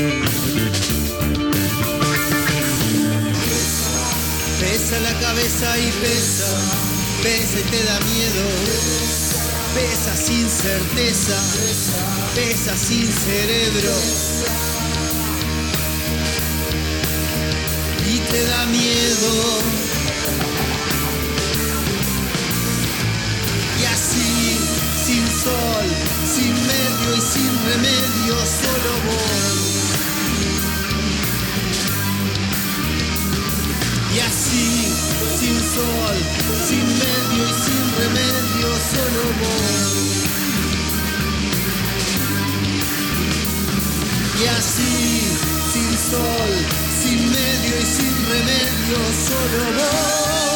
[4.61, 6.51] Pesa la cabeza y pesa,
[7.23, 9.24] pesa y te da miedo.
[9.75, 11.37] Pesa sin certeza,
[12.35, 13.93] pesa sin cerebro.
[18.07, 19.33] Y te da miedo.
[23.81, 24.59] Y así,
[25.05, 25.87] sin sol,
[26.25, 29.64] sin medio y sin remedio, solo voy.
[34.15, 34.95] Y así,
[35.41, 36.17] sin sol,
[36.69, 40.15] sin medio y sin remedio, solo voy.
[44.41, 45.21] Y así,
[45.73, 46.53] sin sol,
[47.03, 50.54] sin medio y sin remedio, solo voy.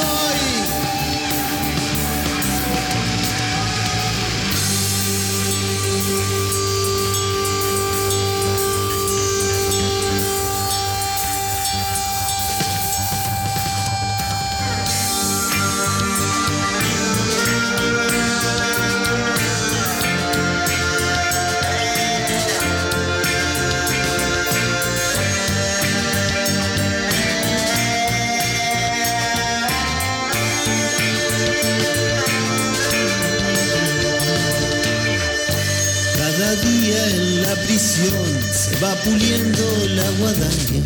[39.09, 39.65] Puliendo
[39.97, 40.83] la guadaña.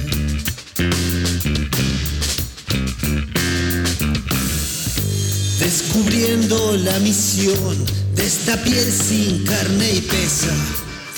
[5.59, 7.85] Descubriendo la misión
[8.15, 10.55] de esta piel sin carne y pesa.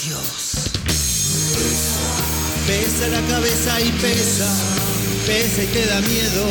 [0.04, 0.54] Dios.
[2.66, 4.48] Pesa la cabeza y pesa,
[5.26, 6.46] pesa y te da miedo.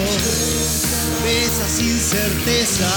[1.24, 2.90] Pesa sin certeza,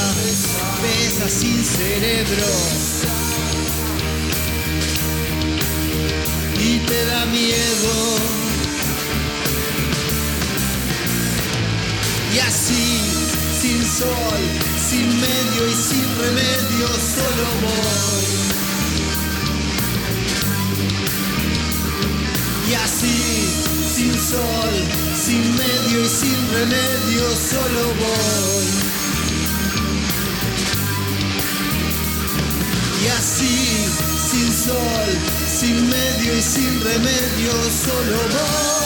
[0.83, 2.86] pesa sin cerebro.
[6.87, 7.95] Te da miedo.
[12.35, 13.01] Y así,
[13.61, 14.43] sin sol,
[14.89, 18.27] sin medio y sin remedio, solo voy.
[22.71, 23.49] Y así,
[23.95, 24.75] sin sol,
[25.25, 28.67] sin medio y sin remedio, solo voy.
[33.03, 33.87] Y así,
[34.31, 38.77] sin sol, sin medio y sin remedio, solo voy.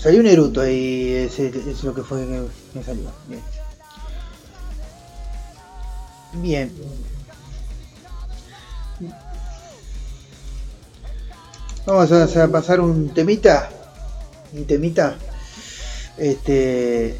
[0.00, 1.38] Salió un eruto y es,
[1.84, 3.10] lo que fue que me salió.
[3.28, 3.42] Bien.
[6.32, 6.72] Bien.
[11.84, 13.68] Vamos a, a pasar un temita.
[14.54, 15.16] Un temita.
[16.16, 17.16] Este.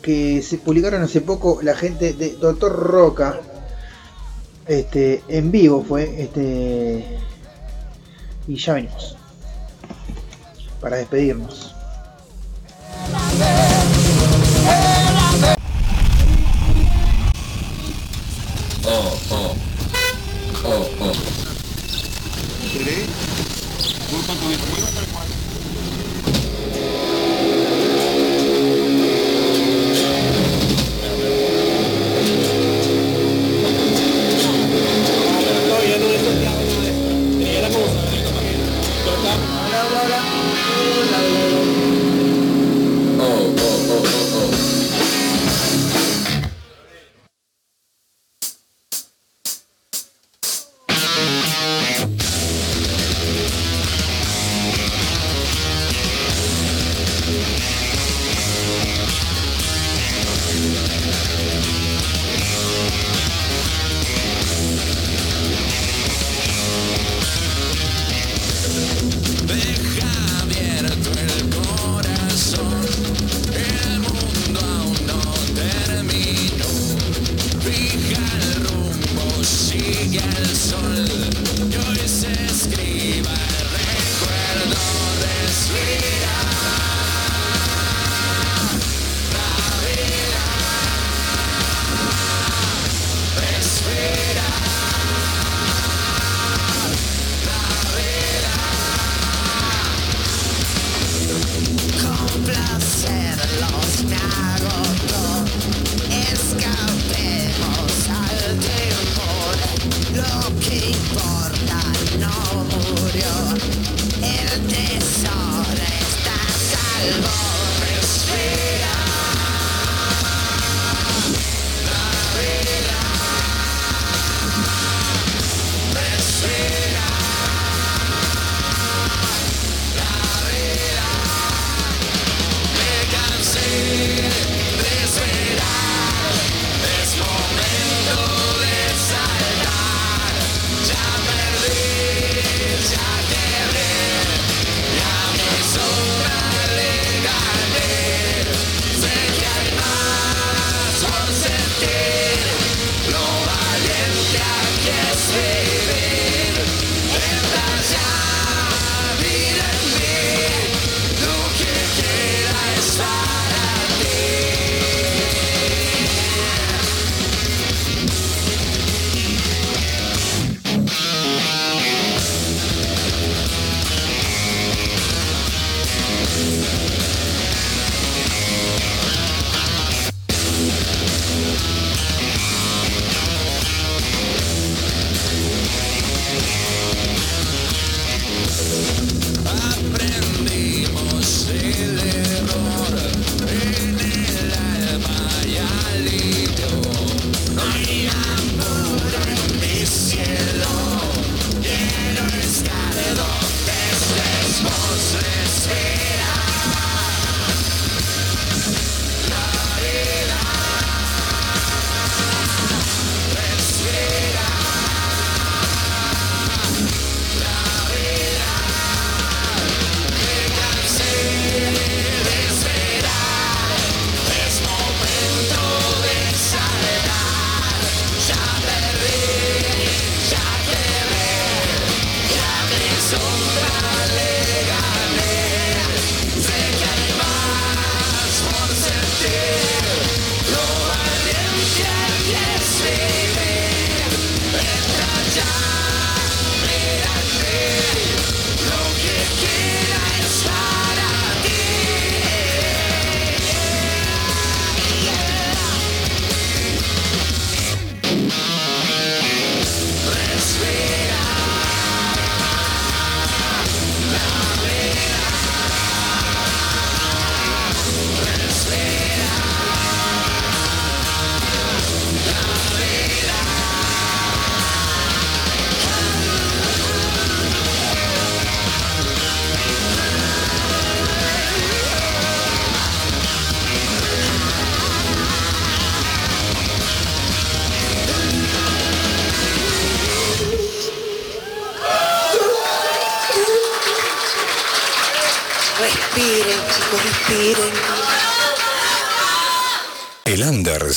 [0.00, 3.40] Que se publicaron hace poco la gente de Doctor Roca.
[4.66, 5.22] Este.
[5.28, 6.22] En vivo fue.
[6.22, 7.18] Este.
[8.48, 9.16] Y ya venimos.
[10.80, 11.74] Para despedirnos.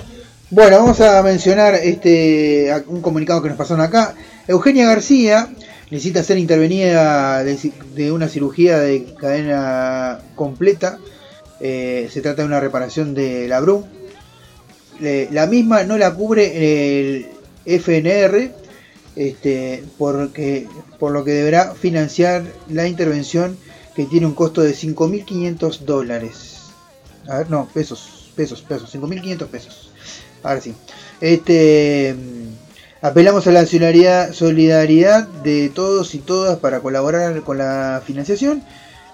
[0.54, 4.16] Bueno, vamos a mencionar este un comunicado que nos pasaron acá.
[4.50, 5.48] Eugenia García
[5.90, 11.00] necesita ser intervenida de, una cirugía de cadena completa.
[11.62, 13.86] Eh, se trata de una reparación de la BRU.
[15.02, 17.28] Eh, la misma no la cubre el
[17.66, 18.52] FNR,
[19.16, 20.68] este, porque,
[21.00, 23.56] por lo que deberá financiar la intervención
[23.96, 26.58] que tiene un costo de 5.500 dólares.
[27.30, 29.91] A ver, no, pesos, pesos, pesos, 5.500 pesos.
[30.44, 30.76] Ahora sí.
[31.20, 38.64] Este, mm, apelamos a la solidaridad, de todos y todas para colaborar con la financiación.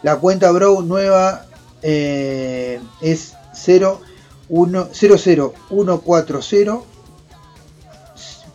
[0.03, 1.45] La cuenta Bro nueva
[1.81, 4.01] eh, es 0,
[4.49, 6.81] 1, 00140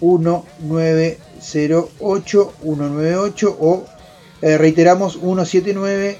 [0.00, 3.84] 1908 198 o
[4.42, 6.18] eh, reiteramos 179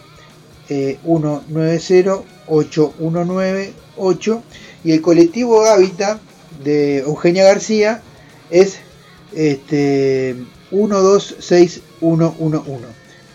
[0.68, 4.42] eh, 190 8198
[4.84, 6.20] y el colectivo Hábitat
[6.64, 8.02] de Eugenia García
[8.50, 8.78] es
[9.32, 10.36] este
[10.70, 12.86] 126111.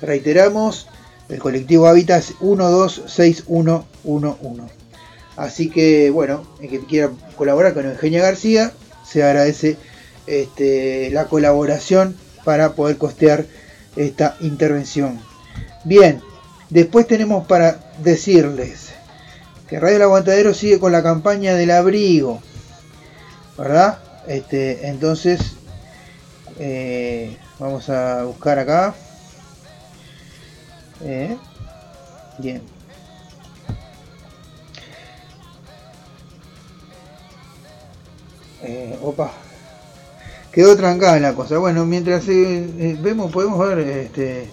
[0.02, 0.88] Reiteramos,
[1.30, 4.74] el colectivo Hábitat es 126111.
[5.38, 8.72] Así que bueno, el que quiera colaborar con Eugenia García,
[9.06, 9.78] se agradece
[10.28, 13.46] este, la colaboración para poder costear
[13.96, 15.20] esta intervención.
[15.84, 16.22] Bien,
[16.70, 18.90] después tenemos para decirles
[19.68, 22.40] que Radio El Aguantadero sigue con la campaña del abrigo,
[23.58, 24.00] ¿verdad?
[24.28, 25.40] Este, entonces,
[26.60, 28.96] eh, vamos a buscar acá.
[31.02, 31.38] Eh,
[32.38, 32.62] bien.
[38.64, 39.32] Eh, opa.
[40.52, 41.58] Quedó trancada la cosa.
[41.58, 43.80] Bueno, mientras eh, vemos, podemos ver.
[43.80, 44.48] Este,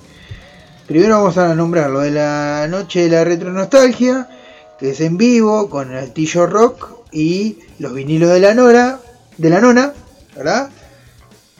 [0.86, 4.28] primero vamos a nombrar lo de la noche de la retronostalgia,
[4.78, 9.00] que es en vivo con el Tillo Rock y los vinilos de la Nora,
[9.38, 9.92] de la Nona,
[10.36, 10.70] ¿verdad?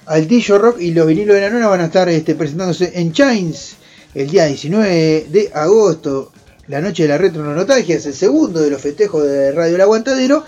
[0.07, 3.77] Altillo Rock y los vinilos de la Nona van a estar este, presentándose en Chains
[4.15, 6.33] el día 19 de agosto.
[6.69, 9.81] La noche de la retro nostalgia es el segundo de los festejos de Radio El
[9.81, 10.45] Aguantadero.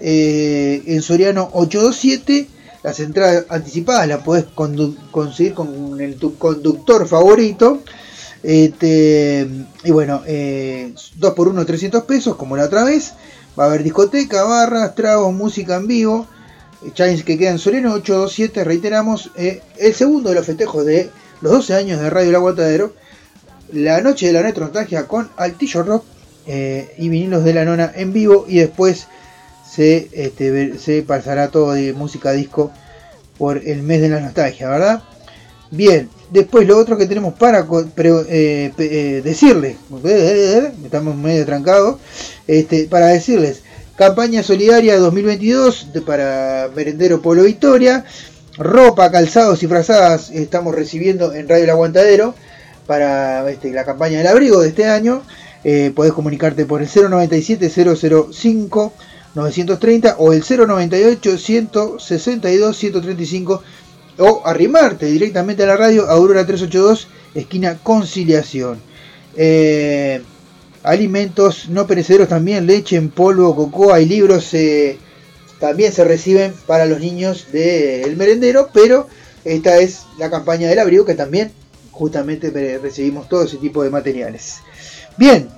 [0.00, 2.48] eh, en Soriano 827.
[2.82, 4.44] Las entradas anticipadas las podés
[5.10, 7.80] conseguir con el, tu conductor favorito.
[8.42, 9.48] Este,
[9.84, 10.22] y bueno,
[11.16, 13.14] 2 por 1 300 pesos como la otra vez.
[13.58, 16.26] Va a haber discoteca, barras, tragos, música en vivo.
[16.84, 21.10] Eh, Chains que queda en Soriano 827, reiteramos, eh, el segundo de los festejos de
[21.40, 22.92] los 12 años de Radio El Aguantadero.
[23.74, 26.04] La noche de la nostalgia con Altillo Rock
[26.46, 28.46] eh, y vinilos de la nona en vivo.
[28.48, 29.06] Y después
[29.68, 32.70] se, este, se pasará todo de música disco
[33.38, 35.02] por el mes de la nostalgia, ¿verdad?
[35.70, 37.66] Bien, después lo otro que tenemos para
[37.98, 39.76] eh, eh, decirles,
[40.84, 41.96] estamos medio trancados,
[42.46, 43.62] este, para decirles,
[43.96, 48.04] campaña solidaria 2022 de- para Merendero Polo Victoria,
[48.56, 52.34] ropa, calzados y frazadas estamos recibiendo en Radio El Aguantadero
[52.86, 55.22] para este, la campaña del abrigo de este año.
[55.64, 58.92] Eh, podés comunicarte por el 097 005
[59.34, 63.62] 930 o el 098 162 135
[64.18, 68.78] o arrimarte directamente a la radio Aurora 382 esquina Conciliación.
[69.36, 70.22] Eh,
[70.82, 74.98] alimentos no perecederos también, leche en polvo, cocoa y libros eh,
[75.58, 79.08] también se reciben para los niños del merendero, pero
[79.44, 81.52] esta es la campaña del abrigo que también
[81.94, 84.58] justamente re- recibimos todo ese tipo de materiales.
[85.16, 85.48] Bien,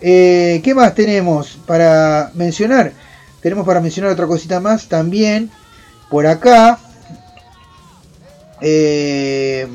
[0.00, 2.92] eh, ¿qué más tenemos para mencionar?
[3.40, 5.50] Tenemos para mencionar otra cosita más también
[6.10, 6.78] por acá.
[8.60, 9.66] Eh,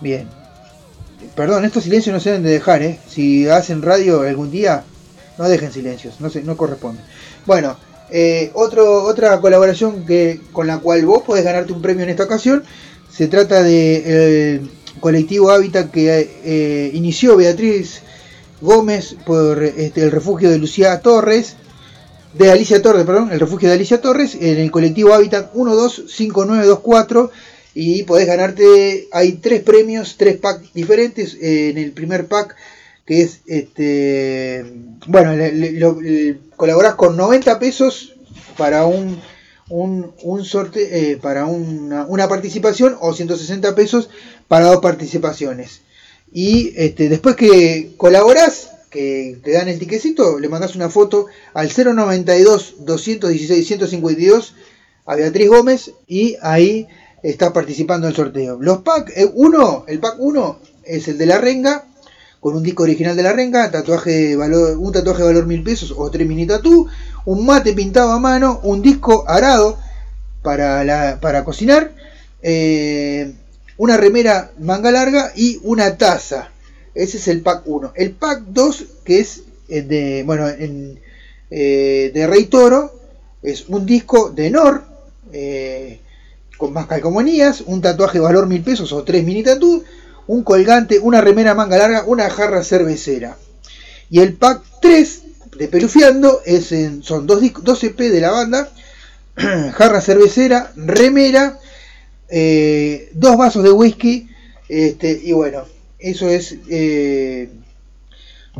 [0.00, 0.28] bien.
[1.34, 2.98] Perdón, estos silencios no se deben de dejar, ¿eh?
[3.08, 4.84] Si hacen radio algún día,
[5.38, 7.02] no dejen silencios, no, se, no corresponde.
[7.46, 7.76] Bueno,
[8.12, 12.64] eh, otra colaboración que, con la cual vos podés ganarte un premio en esta ocasión,
[13.10, 14.70] se trata del
[15.00, 18.02] colectivo Hábitat que eh, inició Beatriz
[18.60, 21.56] Gómez por este, el refugio de Lucía Torres,
[22.34, 27.30] de Alicia Torres, perdón, el refugio de Alicia Torres, en el colectivo Hábitat 125924
[27.74, 32.56] y podés ganarte, hay tres premios, tres packs diferentes, eh, en el primer pack
[33.10, 34.64] que es, este,
[35.08, 38.14] bueno, le- colaborás con 90 pesos
[38.56, 39.18] para un,
[39.68, 44.10] un, un sorte, eh, para una, una participación o 160 pesos
[44.46, 45.80] para dos participaciones.
[46.32, 51.68] Y este, después que colaborás, que te dan el tiquecito, le mandás una foto al
[51.68, 54.54] 092 216 152
[55.04, 56.86] a Beatriz Gómez y ahí
[57.24, 58.58] está participando en el sorteo.
[58.60, 61.86] Los packs, eh, uno, el pack 1 es el de la renga,
[62.40, 66.26] con un disco original de la renga, un tatuaje de valor mil pesos o tres
[66.26, 66.88] mini tatú,
[67.26, 69.78] un mate pintado a mano, un disco arado
[70.42, 71.92] para, para cocinar,
[72.42, 73.32] eh,
[73.76, 76.50] una remera manga larga y una taza.
[76.94, 77.92] Ese es el pack 1.
[77.94, 80.98] El pack 2, que es eh, de, bueno, en,
[81.50, 82.98] eh, de Rey Toro,
[83.42, 84.84] es un disco de Nor,
[86.56, 89.84] con más calcomanías, un tatuaje de valor mil pesos o tres mini tatú,
[90.26, 93.36] un colgante, una remera manga larga, una jarra cervecera.
[94.10, 95.22] Y el pack 3
[95.56, 98.70] de Pelufiando es en- son dos, dos EP de la banda,
[99.72, 101.58] jarra cervecera, remera,
[102.28, 104.28] eh, dos vasos de whisky,
[104.68, 105.64] este, y bueno,
[105.98, 107.50] eso es eh,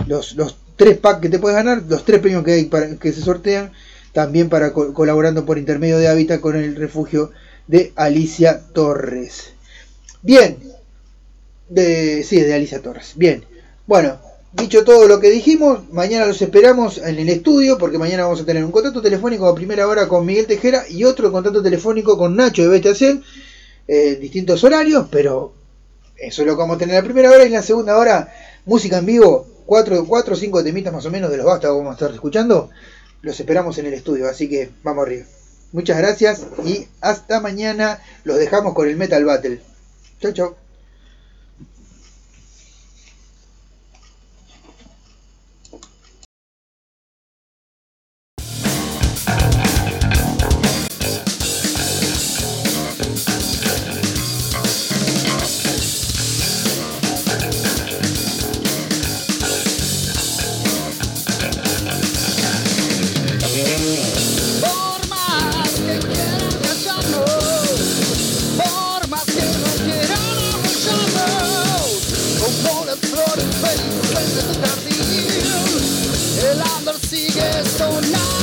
[0.06, 3.12] los, los tres packs que te puedes ganar, los tres premios que hay para que
[3.12, 3.72] se sortean,
[4.12, 7.30] también para co- colaborando por intermedio de Hábitat con el refugio
[7.66, 9.52] de Alicia Torres.
[10.22, 10.58] Bien,
[11.70, 13.12] de, sí, de Alicia Torres.
[13.16, 13.44] Bien,
[13.86, 14.18] bueno,
[14.52, 18.44] dicho todo lo que dijimos, mañana los esperamos en el estudio porque mañana vamos a
[18.44, 22.36] tener un contacto telefónico a primera hora con Miguel Tejera y otro contacto telefónico con
[22.36, 23.22] Nacho de Bestiacel,
[23.88, 25.54] eh, distintos horarios, pero
[26.16, 27.96] eso es lo que vamos a tener en la primera hora y en la segunda
[27.96, 28.34] hora,
[28.66, 31.76] música en vivo, cuatro, cuatro o cinco temitas más o menos de los bastas que
[31.76, 32.70] vamos a estar escuchando.
[33.22, 35.26] Los esperamos en el estudio, así que vamos arriba.
[35.72, 38.02] Muchas gracias y hasta mañana.
[38.24, 39.60] Los dejamos con el Metal Battle.
[40.20, 40.69] Chau, chau.
[77.40, 78.39] Under sigue sonando,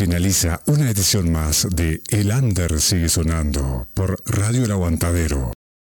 [0.00, 5.52] finaliza una edición más de El Under sigue sonando por Radio El Aguantadero.